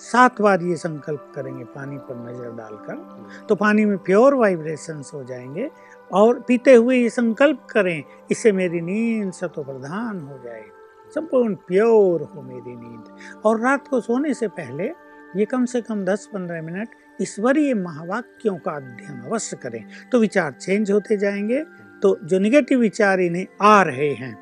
सात 0.02 0.42
बार 0.42 0.62
ये 0.62 0.76
संकल्प 0.78 1.32
करेंगे 1.36 1.64
पानी 1.66 1.98
पर 2.00 2.16
नज़र 2.18 2.52
डालकर 2.56 3.46
तो 3.50 3.56
पानी 3.56 3.86
में 3.86 3.98
प्योर 3.98 4.34
वाइब्रेशंस 4.34 5.12
हो 5.14 5.24
जाएँगे 5.24 5.70
और 6.12 6.40
पीते 6.40 6.74
हुए 6.74 6.98
ये 6.98 7.10
संकल्प 7.10 7.68
करें, 7.72 8.04
इससे 8.32 8.52
मेरी 8.52 8.82
नींद 8.82 9.32
सतो 9.34 9.64
प्रधान 9.64 10.20
हो 10.20 10.38
जाए। 10.44 10.64
संपूर्ण 11.16 11.56
प्योर 11.68 12.22
हो 12.24 12.42
मेरी 12.42 12.76
नींद। 12.76 13.42
और 13.46 13.60
रात 13.62 13.88
को 13.88 14.00
सोने 14.02 14.34
से 14.34 14.48
पहले 14.50 14.92
ये 15.36 15.46
कम 15.46 15.66
से 15.66 15.82
कम 15.82 16.04
10-15 16.06 16.62
मिनट 16.62 16.90
ईश्वरीय 17.22 17.74
महावाक्यों 17.74 18.56
का 18.58 18.72
अध्ययन 18.72 19.22
अवश्य 19.22 19.58
करें। 19.58 19.84
तो 20.12 20.20
विचार 20.20 20.52
चेंज 20.52 20.92
होते 20.92 21.18
जाएँगे 21.18 21.64
तो 22.04 22.16
जो 22.24 22.40
निगेटिव 22.40 22.80
विचार 22.80 23.20
इन्हें 23.20 23.46
आ 23.62 23.82
रहे 23.82 24.10
हैं, 24.12 24.34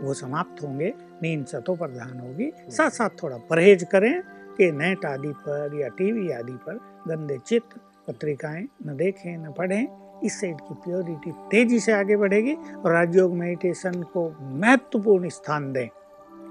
वो 0.00 0.14
समाप्त 0.14 0.62
होंगे, 0.62 0.92
नींद 1.22 1.44
सतो 1.46 1.74
प्रधान 1.74 2.18
होगी। 2.20 2.50
साथ 2.68 2.90
साथ 2.90 3.10
थोड़ा 3.22 3.36
परहेज 3.50 3.84
करें 3.92 4.22
कि 4.58 4.70
नेट 4.72 5.04
आदि 5.04 5.32
पर 5.38 5.78
या 5.80 5.88
टीवी 5.88 6.30
आदि 6.30 6.52
पर 6.66 6.74
गंदे 7.08 7.38
चित्र, 7.46 7.80
पत्रिकाएँ 8.08 8.66
न 8.86 8.96
देखें, 8.96 9.36
न 9.38 9.52
पढ़ें 9.52 9.86
इससे 10.24 10.48
इनकी 10.48 10.74
प्योरिटी 10.74 11.32
तेज़ी 11.50 11.80
से 11.80 11.92
आगे 11.92 12.16
बढ़ेगी 12.16 12.54
और 12.54 12.92
राजयोग 12.92 13.32
मेडिटेशन 13.32 14.02
को 14.02 14.28
महत्वपूर्ण 14.40 15.28
स्थान 15.28 15.72
दें। 15.72 15.88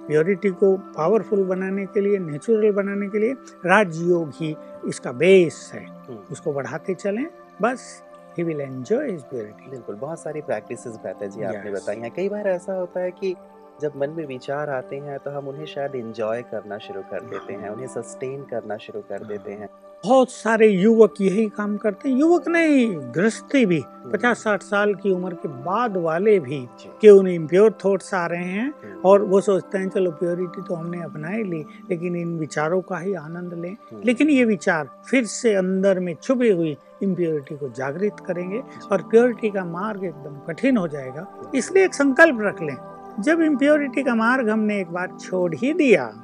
प्योरिटी 0.08 0.50
को 0.50 0.76
पावरफुल 0.78 1.44
बनाने 1.44 1.86
के 1.86 2.02
लिए 2.02 2.18
नेचुरल 2.20 2.72
बनाने 2.72 3.08
के 3.10 3.20
लिए 3.20 3.34
राजयोग 3.66 4.32
ही 4.36 4.56
इसका 4.88 5.12
बेस 5.12 5.72
है। 5.74 5.86
हम्म। 5.86 6.18
उसको 6.32 6.54
बढ़ाते 6.54 6.94
चलें 6.94 7.26
बस 7.62 8.04
he 8.38 8.44
will 8.44 8.62
enjoy 8.62 9.12
his 9.12 9.24
purity 9.24 9.70
बिल्कुल 9.72 9.96
बहुत 9.96 10.20
सारी 10.20 10.42
प्रैक्टिसेस 10.42 10.96
बेहतर 10.96 11.28
जी 11.28 11.44
आपने 11.44 11.72
yes. 11.72 11.82
बताई 11.82 11.98
हैं। 11.98 12.12
कई 12.12 12.30
बार 12.30 12.48
ऐसा 12.48 12.74
होता 12.74 13.00
है 13.00 13.12
कि 13.12 13.36
जब 13.82 13.94
मन 13.98 14.10
में 14.10 14.26
विचार 14.26 14.70
आते 14.70 14.96
हैं 14.96 15.18
तो 15.20 15.32
हम 15.32 15.48
उन्हें 15.48 15.66
शायद 15.66 15.96
एंजॉय 15.96 16.42
करना 16.42 16.78
शुरू 16.78 17.02
कर 17.02 17.22
देते 17.22 17.54
हैं 17.54 17.70
उन्हें 17.70 17.88
सस्टेन 17.88 18.44
करना 18.44 18.78
शुरू 18.78 19.02
कर 19.02 19.24
देते 19.24 19.52
हैं। 19.52 19.70
बहुत 20.06 20.30
सारे 20.30 20.68
युवक 20.68 21.14
यही 21.22 21.46
काम 21.50 21.78
करते 21.78 22.10
हैं। 22.10 22.16
युवक 22.18 22.48
नहीं 22.48 22.96
गृहस्थी 23.16 23.66
भी। 23.66 23.80
हम्म। 23.80 24.12
पचास 24.12 24.38
साठ 24.38 24.62
साल 24.62 24.94
की 24.94 25.12
उम्र 25.12 25.34
के 25.34 25.48
बाद 25.48 25.98
वाले 25.98 26.40
भी 26.40 26.68
कि 27.02 27.10
उन्हें 27.10 27.34
इम्प्योर 27.34 27.78
थॉट्स 27.86 28.14
आ 28.14 28.26
रहे 28.26 28.44
हैं 28.44 28.74
हम्म। 28.84 29.02
और 29.06 29.24
वो 29.24 29.42
सोचते 29.42 29.78
हैं 29.78 29.90
चलो 29.90 30.12
प्योरिटी 30.12 30.62
तो 30.62 30.76
हमने 30.76 31.02
अपनाई 31.04 31.44
ली 31.44 31.66
लेकिन 31.90 32.16
इन 32.16 32.40
विचारों 32.40 32.82
का 32.82 32.98
ही 32.98 33.14
आनंद 33.14 33.54
लें। 33.54 33.74
हम्म। 33.74 34.02
लेकिन 34.06 34.30
ये 34.30 34.46
विचार 34.46 34.90
फिर 35.10 35.26
से 35.26 35.54
अंदर 35.54 36.00
में 36.00 36.16
छुपी 36.24 36.50
हुई 36.50 36.78
इम्प्योरिटी 37.04 37.56
को 37.56 37.70
जागृत 37.70 38.16
करेंगे 38.28 38.62
और 38.92 39.02
प्योरिटी 39.02 39.50
का 39.50 39.66
मार्ग 39.66 40.04
एकदम 40.04 40.38
कठिन 40.48 40.78
हो 40.78 40.88
जाएगा। 40.88 41.52
इसलिए 41.56 41.86
एक 41.86 41.94
संकल्प 41.94 42.38
रख 42.42 42.62
लें। 42.62 42.78
जब 43.20 43.42
इम्प्योरिटी 43.42 44.04
का 44.04 44.16
मार्ग 44.16 44.50
हमने 44.50 44.80
एक 44.80 44.88
बार 44.88 45.18
छोड़ 45.22 45.56
ही 45.56 45.74
दिया 45.74 46.22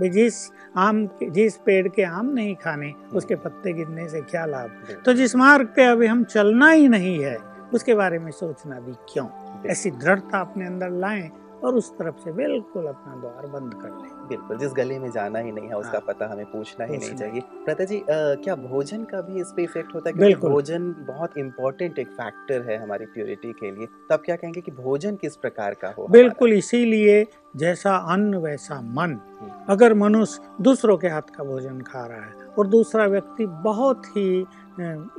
भाई 0.00 0.08
जिस 0.08 0.34
आम 0.76 1.08
जिस 1.22 1.56
पेड़ 1.56 1.88
के 1.88 2.02
आम 2.02 2.26
नहीं 2.26 2.54
खाने 2.54 2.92
उसके 3.14 3.34
पत्ते 3.34 3.72
गिरने 3.72 4.08
से 4.08 4.20
क्या 4.20 4.46
लाभ? 4.46 4.70
तो 5.04 5.12
जिस 5.12 5.36
मार्ग 5.36 5.66
पे 5.66 5.84
अभी 5.84 6.06
हम 6.06 6.24
चलना 6.24 6.70
ही 6.70 6.88
नहीं 6.88 7.24
है 7.24 7.36
उसके 7.74 7.94
बारे 7.94 8.18
में 8.18 8.30
सोचना 8.32 8.80
भी 8.80 8.92
क्यों? 9.12 9.26
ऐसी 9.66 9.90
दृढ़ता 9.90 10.40
अपने 10.40 10.66
अंदर 10.66 10.90
लाएँ 10.90 11.30
और 11.66 11.74
उस 11.74 11.90
तरफ़ 11.98 12.16
से 12.16 12.32
बिल्कुल 12.32 12.86
अपना 12.86 13.14
द्वार 13.16 13.46
बंद 13.46 13.74
कर 13.74 13.88
लें। 13.88 14.26
बिल्कुल 14.28 14.58
जिस 14.58 14.72
गली 14.76 14.98
में 14.98 15.10
जाना 15.10 15.38
ही 15.38 15.52
नहीं 15.52 15.68
है 15.68 15.74
उसका 15.74 15.92
हाँ। 15.92 16.00
पता 16.00 16.26
हमें 16.32 16.44
पूछना 16.46 16.84
ही 16.84 16.96
नहीं 16.96 17.14
चाहिए। 17.14 17.40
प्रता 17.64 17.84
जी 17.84 17.98
अ, 17.98 18.04
क्या 18.08 18.54
भोजन 18.56 19.04
का 19.04 19.20
भी 19.20 19.40
इस 19.40 19.52
पे 19.56 19.62
इफ़ेक्ट 19.62 19.94
होता 19.94 20.10
है? 20.10 20.16
क्योंकि 20.16 20.48
भोजन 20.48 20.90
बहुत 21.08 21.38
इंपॉर्टेंट 21.38 21.98
एक 21.98 22.08
फैक्टर 22.08 22.62
है 22.70 22.76
हमारी 22.82 23.06
प्योरिटी 23.06 23.52
के 23.52 23.70
लिए। 23.70 23.86
तो 23.86 24.14
आप 24.14 24.22
क्या 24.22 24.36
कहेंगे 24.36 24.60
कि 24.60 24.72
भोजन 24.72 25.16
किस 25.16 25.36
प्रकार 25.36 25.74
का 25.74 25.88
हो 25.98 26.06
बिल्कुल 26.10 26.52
इसीलिए 26.52 27.26
जैसा 27.56 27.96
अन्न 28.12 28.34
वैसा 28.36 28.80
मन। 28.80 29.18
हम्म। 29.40 29.50
अगर 29.68 29.94
मनुष्य 29.94 30.42
दूसरों 30.60 30.96
के 30.96 31.08
हाथ 31.08 31.34
का 31.36 31.44
भोजन 31.44 31.80
खा 31.80 32.06
रहा 32.06 32.24
है 32.24 32.32
और 32.58 32.66
दूसरा 32.66 33.06
व्यक्ति 33.06 33.46
बहुत 33.46 34.06
ही 34.06 34.28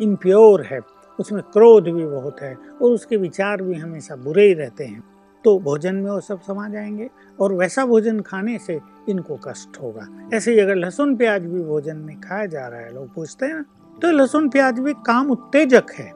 इम्प्योर 0.03 0.61
है 0.61 0.79
उसमें 1.19 1.41
क्रोध 1.43 1.83
भी 1.83 2.05
बहुत 2.05 2.41
है 2.41 2.55
और 2.55 2.91
उसके 2.91 3.17
विचार 3.17 3.61
भी 3.61 3.73
हमेशा 3.73 4.15
बुरे 4.15 4.47
ही 4.47 4.53
रहते 4.53 4.85
हैं 4.85 5.03
तो 5.47 5.57
भोजन 5.59 5.95
में 5.95 6.09
वो 6.11 6.19
सब 6.19 6.39
समा 6.41 6.67
जाएँगे 6.69 7.09
और 7.39 7.53
वैसा 7.53 7.85
भोजन 7.85 8.19
खाने 8.19 8.57
से 8.57 8.79
इनको 9.09 9.35
कष्ट 9.37 9.77
होगा। 9.81 10.07
ऐसे 10.33 10.51
ही 10.51 10.59
अगर 10.59 10.75
लहसुन 10.75 11.15
प्याज 11.15 11.41
भी 11.41 11.61
भोजन 11.63 11.97
में 11.97 12.19
खाया 12.21 12.45
जा 12.45 12.67
रहा 12.67 12.79
है, 12.79 12.93
लोग 12.93 13.13
पूछते 13.13 13.45
हैं 13.45 13.61
तो 14.01 14.11
लहसुन 14.11 14.49
प्याज 14.49 14.79
भी 14.79 14.93
काम 15.05 15.29
उत्तेजक 15.31 15.91
है। 15.91 16.11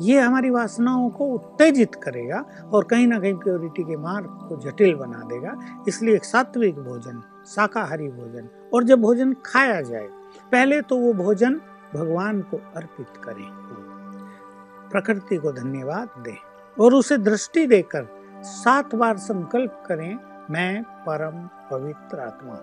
ये 0.00 0.20
हमारी 0.20 0.50
वासनाओं 0.50 1.08
को 1.10 1.24
उत्तेजित 1.24 1.94
करेगा 1.94 2.40
और 2.72 2.84
कहीं 2.84 3.06
ना 3.06 3.18
कहीं 3.18 3.34
प्योरिटी 3.34 3.82
के 3.82 3.96
मार्ग 3.96 4.26
को 4.48 4.56
जटिल 4.60 4.94
बना 4.94 5.22
देगा। 5.24 5.56
इसलिए 5.88 6.14
एक 6.14 6.24
सात्विक 6.24 6.74
भोजन, 6.74 7.20
शाकाहारी 7.46 8.08
भोजन 8.08 8.48
और 8.74 8.84
जब 8.84 9.00
भोजन 9.00 9.34
खाया 9.46 9.80
जाए, 9.80 10.08
पहले 10.52 10.80
तो 10.82 10.96
वो 10.96 11.12
भोजन 11.14 11.60
भगवान 11.94 12.40
को 12.40 12.60
अर्पित 12.76 13.16
करें। 13.24 13.46
प्रकृति 14.90 15.36
को 15.36 15.52
धन्यवाद 15.52 16.22
दें 16.22 16.36
और 16.80 16.94
उसे 16.94 17.18
दृष्टि 17.18 17.66
देकर 17.66 18.08
सात 18.42 18.94
बार 18.94 19.16
संकल्प 19.18 19.82
करें, 19.86 20.18
मैं 20.50 20.82
परम 21.06 21.42
पवित्र 21.70 22.20
आत्मा। 22.20 22.54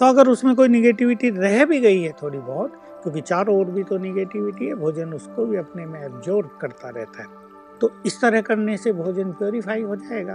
तो 0.00 0.06
अगर 0.06 0.28
उसमें 0.28 0.54
कोई 0.56 0.68
निगेटिविटी 0.68 1.30
रह 1.30 1.64
भी 1.64 1.80
गई 1.80 2.02
है 2.02 2.12
थोड़ी 2.22 2.38
बहुत, 2.38 2.80
क्योंकि 3.02 3.20
चारों 3.20 3.56
ओर 3.58 3.66
भी 3.66 3.82
तो 3.84 3.98
निगेटिविटी 3.98 4.66
है, 4.66 4.74
भोजन 4.74 5.12
उसको 5.14 5.46
भी 5.46 5.56
अपने 5.56 5.86
में 5.86 6.00
एब्जॉर्ब 6.02 6.58
करता 6.60 6.88
रहता 6.90 7.22
है 7.22 7.44
तो 7.80 7.90
इस 8.06 8.20
तरह 8.20 8.40
करने 8.40 8.76
से 8.76 8.92
भोजन 8.92 9.32
प्योरीफाई 9.32 9.82
हो 9.82 9.96
जाएगा 9.96 10.34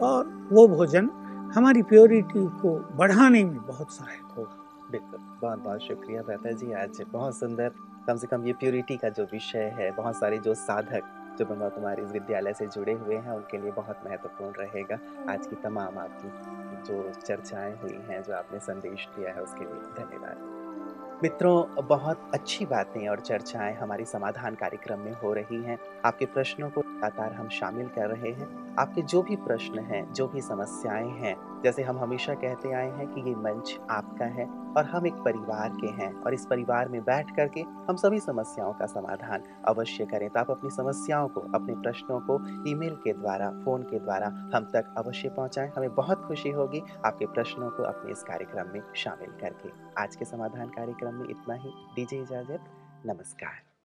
और 0.00 0.26
वो 0.52 0.66
भोजन 0.68 1.08
हमारी 1.54 1.82
प्योरिटी 1.82 2.44
को 2.60 2.74
बढ़ाने 2.96 3.42
में 3.44 3.56
बहुत 3.58 3.92
सहायक 3.92 4.36
होगा। 4.36 4.88
बिल्कुल, 4.92 5.20
बहुत 5.42 5.58
बहुत 5.58 5.80
शुक्रिया 5.80 6.22
प्रता 6.22 6.50
जी। 6.52 6.72
आज 6.72 7.02
बहुत 7.12 7.38
सुंदर, 7.38 7.70
कम 8.06 8.16
से 8.16 8.26
कम 8.26 8.44
ये 8.46 8.52
प्योरिटी 8.52 8.96
का 8.96 9.08
जो 9.08 9.24
विषय 9.32 9.72
है, 9.78 9.90
बहुत 9.90 10.16
सारे 10.16 10.38
जो 10.38 10.54
साधक 10.56 11.02
जो 11.38 11.44
ब्रह्मा 11.44 11.68
कुमारी 11.68 12.02
इस 12.02 12.10
विद्यालय 12.10 12.52
से 12.52 12.66
जुड़े 12.66 12.92
हुए 12.92 13.16
हैं, 13.16 13.32
उनके 13.32 13.58
लिए 13.58 13.70
बहुत 13.70 13.96
महत्वपूर्ण 14.06 14.52
रहेगा। 14.52 14.98
आज 15.32 15.46
की 15.46 15.56
तमाम 15.56 15.98
आपकी 15.98 16.28
जो 16.82 17.10
चर्चाएँ 17.26 17.76
हुई 17.76 18.00
हैं, 18.08 18.22
जो 18.22 18.34
आपने 18.34 18.58
संदेश 18.58 19.08
दिया 19.16 19.32
है, 19.32 19.42
उसके 19.42 19.60
लिए 19.60 20.04
धन्यवाद। 20.04 20.58
मित्रों, 21.22 21.86
बहुत 21.86 22.30
अच्छी 22.34 22.66
बातें 22.66 23.08
और 23.08 23.20
चर्चाएँ 23.20 23.74
हमारी 23.74 24.04
समाधान 24.04 24.54
कार्यक्रम 24.54 24.98
में 24.98 25.12
हो 25.12 25.32
रही 25.32 25.62
हैं। 25.62 25.78
आपके 26.04 26.26
प्रश्नों 26.26 26.70
को 26.70 26.80
लगातार 26.80 27.32
हम 27.32 27.48
शामिल 27.48 27.88
कर 27.88 28.06
रहे 28.06 28.32
हैं। 28.32 28.76
आपके 28.78 29.02
जो 29.02 29.22
भी 29.22 29.36
प्रश्न 29.36 29.78
हैं, 29.78 30.12
जो 30.12 30.28
भी 30.28 30.40
समस्याएँ 30.40 31.10
हैं 31.10 31.36
जैसे 31.64 31.82
हम 31.82 31.98
हमेशा 31.98 32.34
कहते 32.34 32.72
आए 32.72 32.90
हैं 32.90 33.06
कि 33.08 33.20
ये 33.20 33.34
मंच 33.34 33.78
आपका 33.90 34.24
है 34.24 34.46
और 34.46 34.84
हम 34.84 35.06
एक 35.06 35.14
परिवार 35.14 35.68
के 35.68 35.86
हैं 35.86 36.22
और 36.22 36.34
इस 36.34 36.46
परिवार 36.46 36.88
में 36.88 37.04
बैठ 37.04 37.36
करके 37.36 37.60
हम 37.60 37.96
सभी 37.96 38.20
समस्याओं 38.20 38.72
का 38.72 38.86
समाधान 38.86 39.42
अवश्य 39.64 40.06
करें। 40.06 40.30
तो 40.30 40.40
आप 40.40 40.50
अपनी 40.50 40.70
समस्याओं 40.70 41.28
को, 41.28 41.40
अपने 41.40 41.74
प्रश्नों 41.74 42.20
को 42.20 42.68
ईमेल 42.70 42.94
के 42.94 43.12
द्वारा, 43.12 43.50
फ़ोन 43.50 43.82
के 43.82 43.98
द्वारा 43.98 44.26
हम 44.26 44.70
तक 44.72 44.94
अवश्य 44.98 45.28
पहुंचाएँ। 45.28 45.72
हमें 45.76 45.94
बहुत 45.94 46.24
खुशी 46.24 46.50
होगी 46.50 46.82
आपके 47.06 47.26
प्रश्नों 47.26 47.70
को 47.70 47.82
अपने 47.82 48.12
इस 48.12 48.22
कार्यक्रम 48.22 48.72
में 48.72 48.80
शामिल 48.96 49.30
करके। 49.40 49.70
आज 50.02 50.16
के 50.16 50.24
समाधान 50.24 50.68
कार्यक्रम 50.68 51.14
में 51.14 51.28
इतना 51.28 51.54
ही। 51.54 51.70
दीजिए 51.96 52.22
इजाज़त। 52.22 52.60
नमस्कार। 53.06 53.67